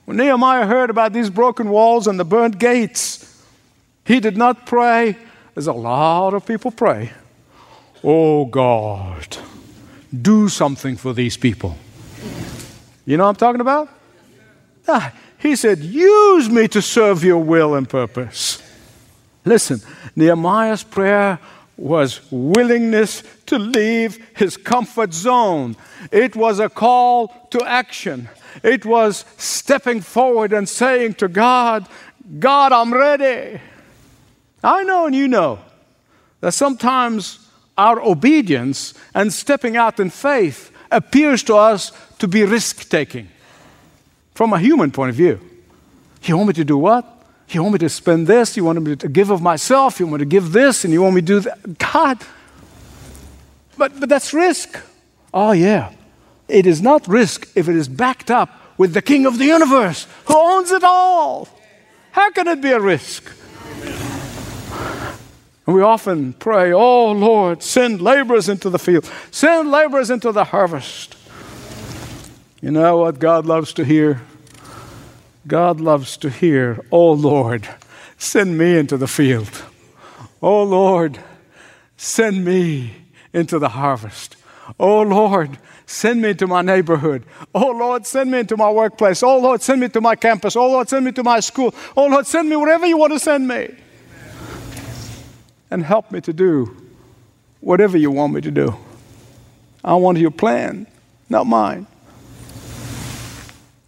When 0.05 0.17
Nehemiah 0.17 0.65
heard 0.65 0.89
about 0.89 1.13
these 1.13 1.29
broken 1.29 1.69
walls 1.69 2.07
and 2.07 2.19
the 2.19 2.25
burnt 2.25 2.59
gates, 2.59 3.43
he 4.05 4.19
did 4.19 4.37
not 4.37 4.65
pray 4.65 5.17
as 5.55 5.67
a 5.67 5.73
lot 5.73 6.33
of 6.33 6.45
people 6.45 6.71
pray. 6.71 7.11
Oh 8.03 8.45
God 8.45 9.37
do 10.21 10.49
something 10.49 10.95
for 10.95 11.13
these 11.13 11.37
people. 11.37 11.77
You 13.05 13.17
know 13.17 13.23
what 13.23 13.29
I'm 13.29 13.35
talking 13.35 13.61
about? 13.61 13.89
Ah, 14.87 15.13
he 15.37 15.55
said, 15.55 15.79
Use 15.79 16.49
me 16.49 16.67
to 16.69 16.81
serve 16.81 17.23
your 17.23 17.43
will 17.43 17.75
and 17.75 17.87
purpose. 17.87 18.61
Listen, 19.43 19.79
Nehemiah's 20.15 20.83
prayer 20.83 21.39
was 21.77 22.21
willingness 22.31 23.23
to 23.47 23.59
leave 23.59 24.25
his 24.35 24.57
comfort 24.57 25.13
zone. 25.13 25.75
It 26.11 26.35
was 26.35 26.59
a 26.59 26.69
call 26.69 27.27
to 27.51 27.63
action. 27.65 28.29
It 28.63 28.85
was 28.85 29.25
stepping 29.37 30.01
forward 30.01 30.53
and 30.53 30.67
saying 30.67 31.15
to 31.15 31.27
God, 31.27 31.87
God, 32.39 32.71
I'm 32.71 32.93
ready. 32.93 33.59
I 34.63 34.83
know 34.83 35.05
and 35.05 35.15
you 35.15 35.27
know 35.27 35.59
that 36.41 36.53
sometimes 36.53 37.39
our 37.77 38.01
obedience 38.01 38.93
and 39.13 39.31
stepping 39.31 39.77
out 39.77 39.99
in 39.99 40.09
faith 40.09 40.71
appears 40.91 41.43
to 41.43 41.55
us 41.55 41.91
to 42.19 42.27
be 42.27 42.43
risk 42.43 42.89
taking 42.89 43.29
from 44.33 44.53
a 44.53 44.59
human 44.59 44.91
point 44.91 45.09
of 45.09 45.15
view. 45.15 45.39
You 46.23 46.37
want 46.37 46.47
me 46.47 46.53
to 46.53 46.63
do 46.63 46.77
what? 46.77 47.05
You 47.49 47.61
want 47.61 47.73
me 47.73 47.79
to 47.79 47.89
spend 47.89 48.27
this? 48.27 48.57
You 48.57 48.63
want 48.63 48.81
me 48.81 48.95
to 48.95 49.07
give 49.07 49.29
of 49.29 49.41
myself? 49.41 49.99
You 49.99 50.07
want 50.07 50.19
me 50.21 50.25
to 50.25 50.29
give 50.29 50.51
this? 50.51 50.83
And 50.83 50.91
you 50.91 51.01
want 51.01 51.15
me 51.15 51.21
to 51.21 51.27
do 51.27 51.39
that? 51.41 51.77
God. 51.77 52.19
But, 53.77 53.99
but 53.99 54.09
that's 54.09 54.33
risk. 54.33 54.79
Oh, 55.33 55.51
yeah. 55.51 55.91
It 56.47 56.65
is 56.65 56.81
not 56.81 57.07
risk 57.07 57.47
if 57.55 57.67
it 57.67 57.75
is 57.75 57.87
backed 57.87 58.29
up 58.29 58.49
with 58.77 58.93
the 58.93 59.01
King 59.01 59.25
of 59.25 59.37
the 59.37 59.45
universe 59.45 60.07
who 60.25 60.37
owns 60.37 60.71
it 60.71 60.83
all. 60.83 61.47
How 62.11 62.31
can 62.31 62.47
it 62.47 62.61
be 62.61 62.71
a 62.71 62.79
risk? 62.79 63.31
And 65.67 65.75
we 65.75 65.81
often 65.81 66.33
pray, 66.33 66.71
Oh 66.71 67.11
Lord, 67.11 67.63
send 67.63 68.01
laborers 68.01 68.47
into 68.47 68.69
the 68.69 68.79
field, 68.79 69.09
send 69.31 69.71
laborers 69.71 70.09
into 70.09 70.31
the 70.31 70.45
harvest. 70.45 71.15
You 72.61 72.71
know 72.71 72.97
what 72.97 73.19
God 73.19 73.45
loves 73.45 73.73
to 73.73 73.85
hear? 73.85 74.21
God 75.47 75.79
loves 75.79 76.17
to 76.17 76.29
hear, 76.29 76.83
Oh 76.91 77.11
Lord, 77.11 77.67
send 78.17 78.57
me 78.57 78.77
into 78.77 78.97
the 78.97 79.07
field. 79.07 79.63
Oh 80.41 80.63
Lord, 80.63 81.19
send 81.97 82.45
me 82.45 82.93
into 83.33 83.57
the 83.57 83.69
harvest. 83.69 84.35
Oh 84.79 85.01
Lord, 85.01 85.57
send 85.85 86.21
me 86.21 86.33
to 86.35 86.47
my 86.47 86.61
neighborhood. 86.61 87.23
Oh 87.53 87.71
Lord, 87.71 88.05
send 88.05 88.31
me 88.31 88.39
into 88.39 88.57
my 88.57 88.69
workplace. 88.69 89.21
Oh 89.23 89.37
Lord, 89.37 89.61
send 89.61 89.81
me 89.81 89.89
to 89.89 90.01
my 90.01 90.15
campus. 90.15 90.55
Oh 90.55 90.69
Lord, 90.69 90.89
send 90.89 91.05
me 91.05 91.11
to 91.13 91.23
my 91.23 91.39
school. 91.39 91.73
Oh 91.95 92.07
Lord, 92.07 92.25
send 92.25 92.49
me 92.49 92.55
wherever 92.55 92.85
you 92.85 92.97
want 92.97 93.13
to 93.13 93.19
send 93.19 93.47
me. 93.47 93.75
And 95.69 95.83
help 95.83 96.11
me 96.11 96.21
to 96.21 96.33
do 96.33 96.75
whatever 97.59 97.97
you 97.97 98.11
want 98.11 98.33
me 98.33 98.41
to 98.41 98.51
do. 98.51 98.75
I 99.83 99.95
want 99.95 100.17
your 100.17 100.31
plan, 100.31 100.87
not 101.29 101.45
mine. 101.45 101.87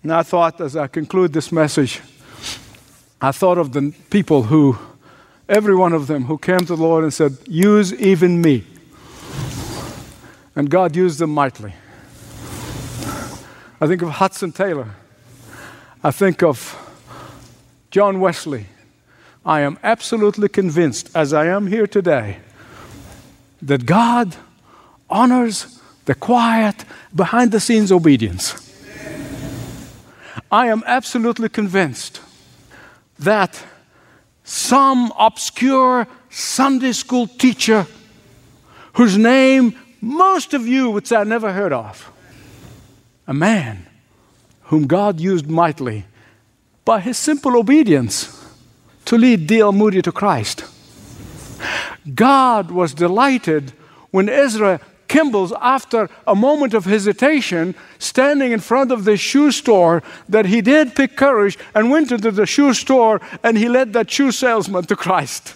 And 0.04 0.14
I 0.14 0.24
thought 0.24 0.62
as 0.62 0.76
I 0.76 0.88
conclude 0.88 1.34
this 1.34 1.52
message, 1.52 2.02
I 3.20 3.32
thought 3.32 3.58
of 3.58 3.74
the 3.74 3.94
people 4.10 4.44
who, 4.44 4.78
every 5.50 5.76
one 5.76 5.94
of 5.94 6.08
them, 6.08 6.26
who 6.26 6.38
came 6.38 6.60
to 6.60 6.76
the 6.76 6.78
Lord 6.78 7.04
and 7.04 7.14
said, 7.14 7.38
Use 7.48 7.94
even 7.94 8.42
me. 8.42 8.64
And 10.58 10.72
God 10.72 10.96
used 10.96 11.20
them 11.20 11.36
mightily. 11.36 11.76
I 13.80 13.86
think 13.86 14.02
of 14.02 14.10
Hudson 14.10 14.52
Taylor. 14.52 14.90
I 16.04 16.10
think 16.10 16.42
of 16.42 16.76
John 17.92 18.20
Wesley. 18.20 18.66
I 19.46 19.62
am 19.62 19.78
absolutely 19.84 20.50
convinced, 20.50 21.16
as 21.16 21.32
I 21.32 21.46
am 21.46 21.68
here 21.68 21.86
today, 21.86 22.40
that 23.62 23.86
God 23.86 24.36
honors 25.12 25.80
the 26.06 26.16
quiet, 26.16 26.86
behind 27.14 27.52
the 27.52 27.60
scenes 27.60 27.92
obedience. 27.92 28.56
I 30.52 30.70
am 30.70 30.84
absolutely 30.88 31.50
convinced 31.50 32.20
that 33.20 33.64
some 34.44 35.14
obscure 35.20 36.08
Sunday 36.32 36.94
school 36.94 37.28
teacher 37.28 37.86
whose 38.94 39.20
name 39.20 39.78
most 40.08 40.54
of 40.54 40.68
you 40.68 40.90
would 40.92 41.06
say 41.06 41.18
I 41.18 41.24
never 41.24 41.54
heard 41.54 41.74
of. 41.74 42.12
A 43.28 43.34
man 43.34 43.86
whom 44.64 44.88
God 44.88 45.20
used 45.20 45.50
mightily 45.50 46.06
by 46.86 47.00
his 47.00 47.18
simple 47.18 47.58
obedience 47.58 48.34
to 49.06 49.18
lead 49.18 49.48
D.L. 49.48 49.72
Moody 49.72 50.02
to 50.02 50.12
Christ. 50.12 50.64
God 52.14 52.72
was 52.72 52.94
delighted 52.94 53.74
when 54.12 54.30
Ezra 54.30 54.80
Kimball's, 55.08 55.54
after 55.62 56.10
a 56.26 56.36
moment 56.36 56.74
of 56.74 56.86
hesitation, 56.86 57.76
standing 57.98 58.52
in 58.52 58.60
front 58.60 58.92
of 58.92 59.06
the 59.06 59.18
shoe 59.18 59.52
store, 59.52 60.04
that 60.28 60.46
he 60.46 60.62
did 60.62 60.96
pick 60.96 61.16
courage 61.16 61.58
and 61.74 61.90
went 61.90 62.12
into 62.12 62.32
the 62.32 62.46
shoe 62.46 62.74
store 62.74 63.22
and 63.44 63.58
he 63.58 63.70
led 63.70 63.94
that 63.94 64.12
shoe 64.12 64.32
salesman 64.32 64.84
to 64.86 64.96
Christ. 64.96 65.56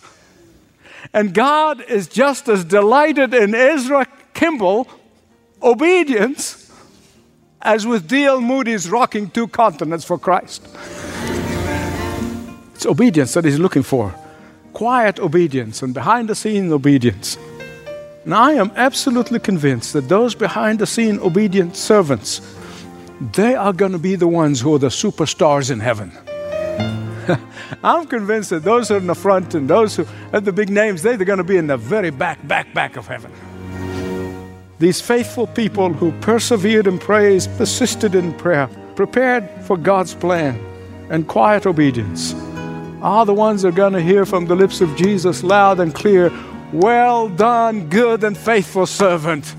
And 1.13 1.33
God 1.33 1.81
is 1.81 2.07
just 2.07 2.47
as 2.47 2.63
delighted 2.63 3.33
in 3.33 3.53
Ezra 3.53 4.07
Kimball 4.41 4.87
obedience 5.61 6.71
as 7.61 7.85
with 7.85 8.07
D.L. 8.07 8.41
Moody's 8.41 8.89
rocking 8.89 9.29
two 9.29 9.47
continents 9.47 10.03
for 10.03 10.17
Christ. 10.17 10.67
It's 12.73 12.87
obedience 12.87 13.35
that 13.35 13.45
he's 13.45 13.59
looking 13.59 13.83
for 13.83 14.15
quiet 14.73 15.19
obedience 15.19 15.83
and 15.83 15.93
behind 15.93 16.27
the 16.27 16.33
scene 16.33 16.73
obedience. 16.73 17.37
And 18.23 18.33
I 18.33 18.53
am 18.53 18.71
absolutely 18.75 19.37
convinced 19.37 19.93
that 19.93 20.09
those 20.09 20.33
behind 20.33 20.79
the 20.79 20.87
scene 20.87 21.19
obedient 21.19 21.75
servants, 21.75 22.41
they 23.33 23.53
are 23.53 23.73
going 23.73 23.91
to 23.91 23.99
be 23.99 24.15
the 24.15 24.27
ones 24.27 24.59
who 24.59 24.73
are 24.73 24.79
the 24.79 24.87
superstars 24.87 25.69
in 25.69 25.79
heaven. 25.79 26.11
I'm 27.83 28.07
convinced 28.07 28.49
that 28.49 28.63
those 28.63 28.87
who 28.87 28.95
are 28.95 28.97
in 28.97 29.05
the 29.05 29.13
front 29.13 29.53
and 29.53 29.69
those 29.69 29.97
who 29.97 30.05
have 30.31 30.45
the 30.45 30.51
big 30.51 30.71
names, 30.71 31.03
they're 31.03 31.15
going 31.17 31.37
to 31.37 31.43
be 31.43 31.57
in 31.57 31.67
the 31.67 31.77
very 31.77 32.09
back, 32.09 32.39
back, 32.47 32.73
back 32.73 32.97
of 32.97 33.05
heaven. 33.05 33.31
These 34.81 34.99
faithful 34.99 35.45
people 35.45 35.93
who 35.93 36.11
persevered 36.21 36.87
in 36.87 36.97
praise, 36.97 37.45
persisted 37.45 38.15
in 38.15 38.33
prayer, 38.33 38.67
prepared 38.95 39.47
for 39.61 39.77
God's 39.77 40.15
plan, 40.15 40.59
and 41.11 41.27
quiet 41.27 41.67
obedience 41.67 42.33
are 43.03 43.23
the 43.23 43.33
ones 43.33 43.61
that 43.61 43.67
are 43.67 43.71
going 43.73 43.93
to 43.93 44.01
hear 44.01 44.25
from 44.25 44.47
the 44.47 44.55
lips 44.55 44.81
of 44.81 44.95
Jesus 44.95 45.43
loud 45.43 45.79
and 45.79 45.93
clear 45.93 46.31
Well 46.73 47.29
done, 47.29 47.89
good 47.89 48.23
and 48.23 48.35
faithful 48.35 48.87
servant. 48.87 49.53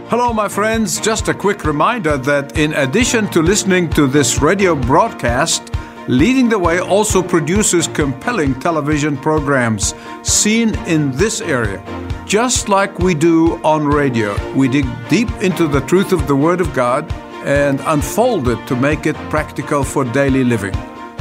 Hello, 0.08 0.32
my 0.32 0.48
friends. 0.48 1.02
Just 1.02 1.28
a 1.28 1.34
quick 1.34 1.66
reminder 1.66 2.18
that 2.18 2.56
in 2.56 2.74
addition 2.74 3.28
to 3.30 3.42
listening 3.42 3.90
to 3.90 4.06
this 4.06 4.44
radio 4.44 4.76
broadcast, 4.76 5.75
Leading 6.08 6.50
the 6.50 6.60
Way 6.60 6.80
also 6.80 7.24
produces 7.24 7.88
compelling 7.88 8.60
television 8.60 9.18
programs 9.18 9.96
seen 10.22 10.76
in 10.86 11.12
this 11.14 11.42
area. 11.42 11.84
Just 12.28 12.70
like 12.70 13.00
we 13.00 13.16
do 13.16 13.56
on 13.64 13.88
radio, 13.88 14.36
we 14.54 14.68
dig 14.68 14.86
deep 15.10 15.30
into 15.42 15.68
the 15.68 15.82
truth 15.82 16.12
of 16.12 16.28
the 16.28 16.36
Word 16.36 16.62
of 16.62 16.72
God 16.76 17.12
and 17.44 17.80
unfold 17.86 18.48
it 18.50 18.68
to 18.68 18.76
make 18.76 19.08
it 19.08 19.16
practical 19.32 19.84
for 19.84 20.06
daily 20.06 20.44
living. 20.44 20.74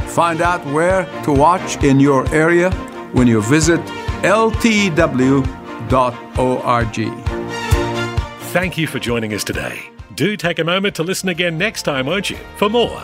Find 0.09 0.41
out 0.41 0.63
where 0.67 1.05
to 1.23 1.31
watch 1.31 1.83
in 1.83 1.99
your 1.99 2.31
area 2.31 2.69
when 3.11 3.27
you 3.27 3.41
visit 3.41 3.79
ltw.org. 4.21 4.95
Thank 8.53 8.77
you 8.77 8.85
for 8.87 8.99
joining 8.99 9.33
us 9.33 9.43
today. 9.43 9.81
Do 10.13 10.37
take 10.37 10.59
a 10.59 10.63
moment 10.63 10.95
to 10.97 11.03
listen 11.03 11.29
again 11.29 11.57
next 11.57 11.83
time, 11.83 12.05
won't 12.05 12.29
you? 12.29 12.37
For 12.57 12.69
more 12.69 13.03